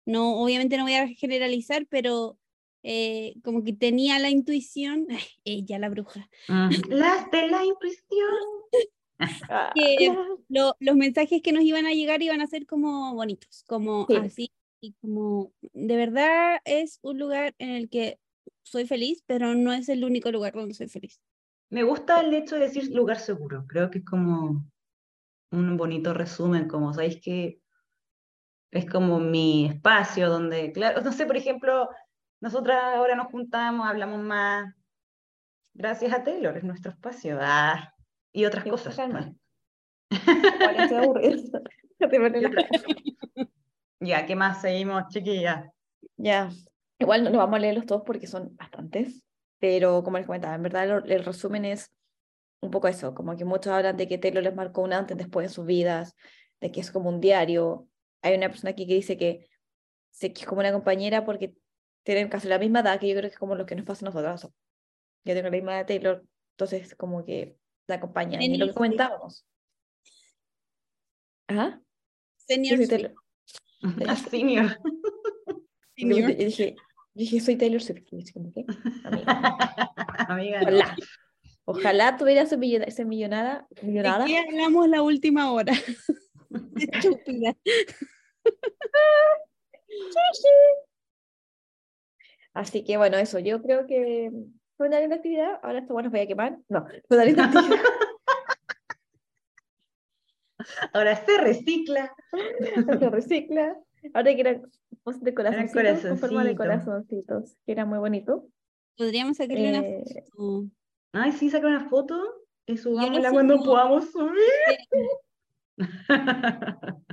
[0.06, 2.38] No, obviamente no voy a generalizar, pero
[2.82, 8.59] eh, como que tenía la intuición, ay, ella la bruja, Mm, Las de la impresión.
[9.48, 9.96] Ah, que
[10.48, 14.16] lo- los mensajes que nos iban a llegar iban a ser como bonitos, como Sí.
[14.16, 18.18] así, y como de verdad es un lugar en el que
[18.62, 21.20] soy feliz, pero no es el único lugar donde soy feliz.
[21.70, 23.64] Me gusta el hecho de decir lugar seguro.
[23.68, 24.64] Creo que es como
[25.52, 27.60] un bonito resumen, como sabéis que
[28.70, 31.88] es como mi espacio donde, claro, no sé, por ejemplo,
[32.40, 34.74] nosotras ahora nos juntamos, hablamos más.
[35.74, 37.38] Gracias a Taylor, es nuestro espacio.
[37.40, 37.92] Ah,
[38.33, 38.99] y otras cosas.
[40.11, 41.53] estoy.
[41.99, 42.68] Te cara.
[44.01, 45.68] Ya, ¿qué más seguimos, chiquillas?
[46.16, 46.51] Ya,
[46.99, 49.22] igual no, no vamos a leerlos todos porque son bastantes,
[49.59, 51.93] pero como les comentaba, en verdad el, el resumen es
[52.61, 55.47] un poco eso, como que muchos hablan de que Taylor les marcó un antes después
[55.47, 56.14] en sus vidas,
[56.61, 57.89] de que es como un diario.
[58.22, 59.47] Hay una persona aquí que dice que,
[60.18, 61.55] que es como una compañera porque
[62.03, 64.05] tienen casi la misma edad, que yo creo que es como lo que nos pasa
[64.05, 64.53] a nosotros.
[65.24, 67.57] Yo tengo la misma edad de Taylor, entonces como que
[67.91, 68.41] la acompañan.
[68.41, 69.47] Y lo que Senior comentábamos.
[71.49, 71.80] Ajá.
[71.80, 71.84] Yo
[72.36, 73.14] Senior Swift, Taylor.
[74.09, 74.66] A senior.
[74.66, 75.57] Yo
[75.97, 76.36] senior.
[76.36, 76.82] dije, yo
[77.14, 78.05] dije, soy Taylor Swift.
[78.07, 78.64] ¿qué?
[79.05, 79.24] Amiga.
[80.28, 80.66] Amiga, no.
[80.68, 80.97] Ojalá.
[81.64, 83.66] Ojalá tuviera esa millona- esa millonada.
[83.70, 84.24] ¿De millonada.
[84.26, 85.72] qué hablamos la última hora?
[86.76, 87.55] Estúpida.
[92.55, 93.38] Así que bueno, eso.
[93.38, 94.30] Yo creo que
[94.81, 95.61] fue una linda actividad.
[95.62, 96.57] Ahora esto bueno, nos voy a quemar.
[96.70, 97.76] No, fue una linda actividad.
[100.95, 102.16] Ahora se recicla.
[102.99, 103.76] se recicla.
[104.14, 104.62] Ahora que eran
[105.03, 107.57] cosas de corazoncitos, con forma de corazoncitos.
[107.66, 108.47] que era muy bonito.
[108.97, 110.03] Podríamos sacarle una Eh,
[110.35, 110.64] foto.
[111.12, 112.18] Ay, sí, saca una foto
[112.64, 114.41] y subámosla cuando podamos subir.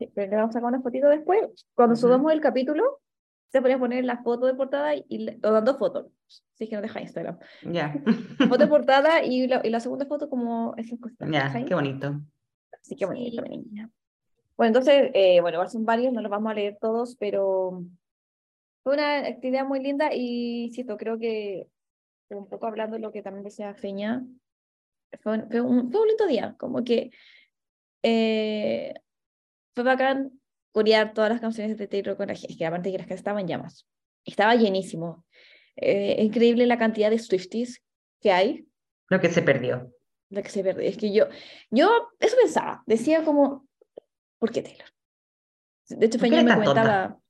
[0.00, 1.40] sí, pero le vamos a sacar una fotito después.
[1.74, 2.00] Cuando Ujú.
[2.00, 2.98] subamos el capítulo,
[3.52, 6.06] se podría poner la foto de portada y, o dando fotos.
[6.54, 7.38] Si es que no deja Instagram.
[7.70, 7.94] Ya,
[8.48, 11.18] Foto de portada y la, y la segunda foto como esas cosas.
[11.30, 11.66] ya, ¿cachai?
[11.66, 12.18] qué bonito.
[12.72, 13.48] Así que bonito, Sí.
[13.50, 13.90] mi niña.
[14.56, 17.84] Bueno, entonces, eh, bueno, son varios, no los vamos a leer todos, pero
[18.82, 21.68] fue una actividad muy linda y cierto, creo que
[22.30, 24.24] un poco hablando de lo que también decía Feña,
[25.22, 27.10] fue un, fue un, fue un lindo día, como que
[28.02, 28.94] eh,
[29.74, 30.32] fue bacán
[30.72, 33.40] corear todas las canciones de Taylor con la gente, que aparte que las que estaban
[33.42, 33.86] en llamas,
[34.24, 35.24] estaba llenísimo.
[35.76, 37.82] Eh, es increíble la cantidad de Swifties
[38.20, 38.66] que hay,
[39.08, 39.92] Lo que se perdió.
[40.30, 40.86] la que se pierde.
[40.88, 41.26] Es que yo,
[41.70, 43.66] yo eso pensaba, decía como,
[44.38, 44.88] ¿por qué Taylor?
[45.88, 46.82] De hecho, ¿Por qué Feña me tan tonta?
[46.82, 47.20] comentaba,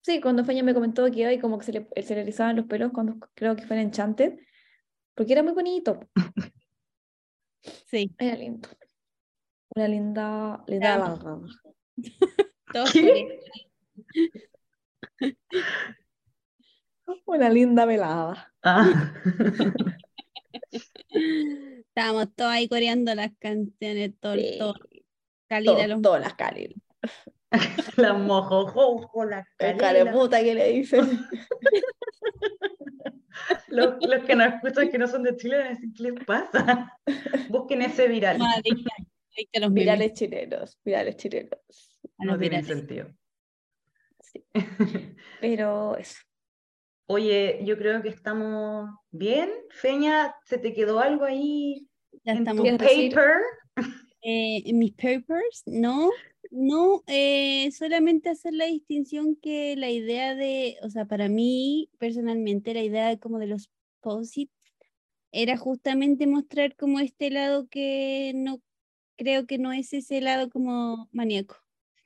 [0.00, 2.66] sí, cuando Feña me comentó que hoy como que se le, se le erizaban los
[2.66, 4.38] pelos cuando creo que fue en Enchanted,
[5.14, 6.00] porque era muy bonito,
[7.86, 8.68] Sí, era lindo.
[9.76, 11.40] Una linda, linda barra.
[12.72, 13.40] todos ¿Qué?
[17.26, 18.52] Una linda velada.
[18.62, 19.12] Ah.
[21.12, 24.74] Estábamos todos ahí coreando las canciones, todo, Sí, todo.
[25.48, 26.80] Calila, los todas las Kalil.
[27.96, 30.04] la mojojojo, la El canela.
[30.04, 31.26] caremuta que le dicen.
[33.68, 36.24] Los, los que nos escuchan que no son de Chile van a decir, ¿qué les
[36.24, 36.98] pasa?
[37.48, 38.40] Busquen ese viral.
[38.40, 38.62] A
[39.60, 41.91] los Virales chilenos, virales chilenos.
[42.22, 43.08] No tiene sentido.
[44.20, 44.44] Sí.
[45.40, 46.18] Pero eso.
[47.06, 49.50] Oye, yo creo que estamos bien.
[49.70, 51.88] Feña, ¿se te quedó algo ahí
[52.24, 53.40] Ya en tu paper?
[54.22, 56.10] eh, en mis papers, no,
[56.50, 62.74] no, eh, solamente hacer la distinción que la idea de, o sea, para mí personalmente
[62.74, 63.70] la idea de como de los
[64.00, 64.52] posits
[65.32, 68.60] era justamente mostrar como este lado que no
[69.16, 71.56] creo que no es ese lado como maníaco.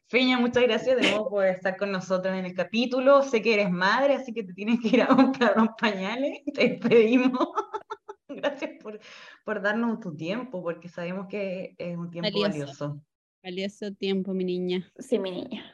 [0.09, 3.23] Feña, muchas gracias de nuevo por estar con nosotros en el capítulo.
[3.23, 6.43] Sé que eres madre, así que te tienes que ir a comprar unos pañales.
[6.55, 7.49] Te despedimos.
[8.29, 9.01] Gracias por,
[9.45, 12.49] por darnos tu tiempo, porque sabemos que es un tiempo Valioso.
[12.59, 13.01] valioso.
[13.43, 14.93] Valioso tiempo, mi niña.
[14.99, 15.65] Sí, mi niña.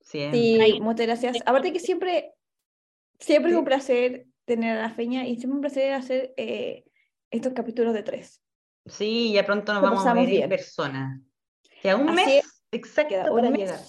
[0.00, 0.40] Siempre.
[0.40, 1.36] Sí, muchas gracias.
[1.44, 2.32] Aparte que siempre,
[3.18, 3.58] siempre es Sí.
[3.58, 6.84] un placer tener a la feña y siempre un placer hacer eh,
[7.30, 8.40] estos capítulos de tres.
[8.86, 10.48] Sí, ya pronto nos Lo vamos a ver en bien.
[10.48, 11.20] persona.
[11.82, 13.80] Queda un Así mes es, exacto Queda para.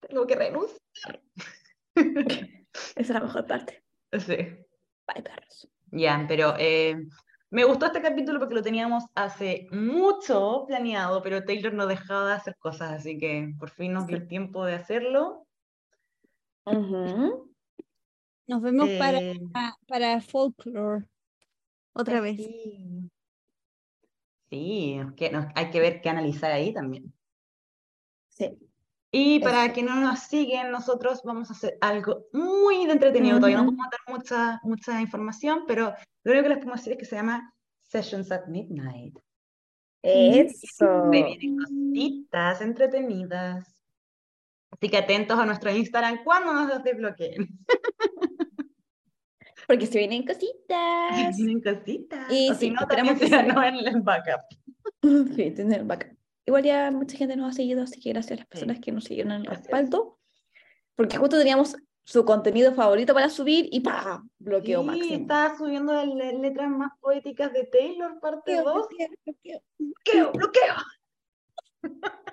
[0.00, 1.22] Tengo que renunciar.
[2.96, 3.84] Esa es la mejor parte.
[4.12, 4.36] Sí.
[4.36, 5.68] Bye, perros.
[5.90, 6.96] Ya, pero eh,
[7.50, 12.34] me gustó este capítulo porque lo teníamos hace mucho planeado, pero Taylor no dejaba de
[12.34, 15.46] hacer cosas, así que por fin nos dio el tiempo de hacerlo.
[16.64, 19.40] Nos vemos para, Eh,
[19.86, 21.04] para folklore.
[21.92, 22.36] Otra vez.
[22.36, 23.10] Sí,
[24.52, 27.10] Sí, que nos- hay que ver qué analizar ahí también.
[28.28, 28.58] Sí.
[29.10, 29.74] Y para Eso.
[29.74, 33.36] que no nos siguen, nosotros vamos a hacer algo muy de entretenido.
[33.36, 35.94] Todavía no podemos dar mucha, mucha información, pero
[36.24, 39.18] lo único que les podemos decir es que se llama Sessions at Midnight.
[40.02, 40.76] Eso.
[40.76, 43.74] Se vienen cositas entretenidas.
[44.70, 47.48] Así que atentos a nuestro Instagram cuando nos los desbloqueen.
[49.66, 51.36] Porque se vienen Se cositas.
[51.36, 52.32] vienen cositas.
[52.32, 53.68] Y o si sí, no, también que salga.
[53.68, 54.40] en el backup.
[55.36, 56.16] Sí, tener backup.
[56.46, 59.04] Igual ya mucha gente nos ha seguido, así que gracias a las personas que nos
[59.04, 60.18] siguieron en el respaldo.
[60.96, 64.22] Porque justo teníamos su contenido favorito para subir y ¡pa!
[64.40, 65.14] Bloqueo Sí, máximo.
[65.22, 68.86] estaba subiendo las le- letras más poéticas de Taylor, parte Bloqueo, 2.
[68.88, 69.62] bloqueo, bloqueo.
[69.78, 70.74] bloqueo, bloqueo.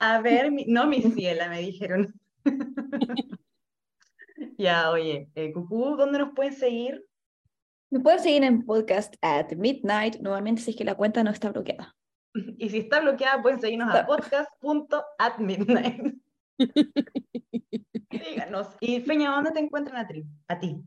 [0.00, 2.14] A ver, mi- no mi ciela, me dijeron.
[4.62, 7.04] Ya, oye, eh, Cucú, ¿dónde nos pueden seguir?
[7.90, 11.50] Me pueden seguir en podcast at midnight, nuevamente si es que la cuenta no está
[11.50, 11.96] bloqueada.
[12.58, 16.14] Y si está bloqueada, pueden seguirnos a podcast.atmidnight.
[18.08, 18.68] Díganos.
[18.80, 20.22] Y Feña, ¿dónde te encuentran a ti?
[20.46, 20.80] A ti,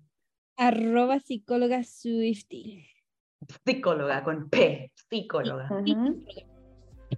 [0.55, 2.87] Arroba psicóloga Swifty.
[3.65, 5.67] psicóloga con P, psicóloga.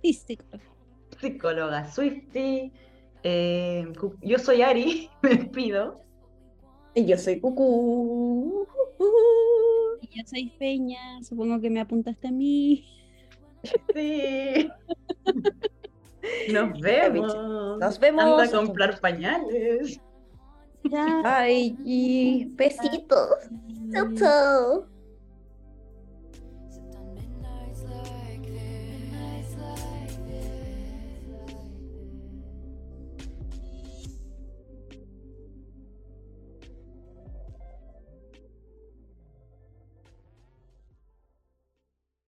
[0.01, 0.65] Sí, psicóloga.
[1.19, 2.73] Psicóloga Swifty.
[3.21, 3.93] Eh,
[4.23, 6.06] yo soy Ari, me despido.
[6.97, 8.65] Y yo soy Cucú.
[10.01, 11.21] Y yo soy Peña.
[11.21, 12.85] Supongo que me apuntaste a mí.
[13.93, 14.67] Sí.
[16.51, 17.35] Nos vemos.
[17.79, 18.23] Nos vemos.
[18.23, 20.01] Anda a comprar pañales.
[20.85, 21.21] Ya.
[21.23, 23.29] Ay, y besitos.
[23.93, 24.96] Chau, chau.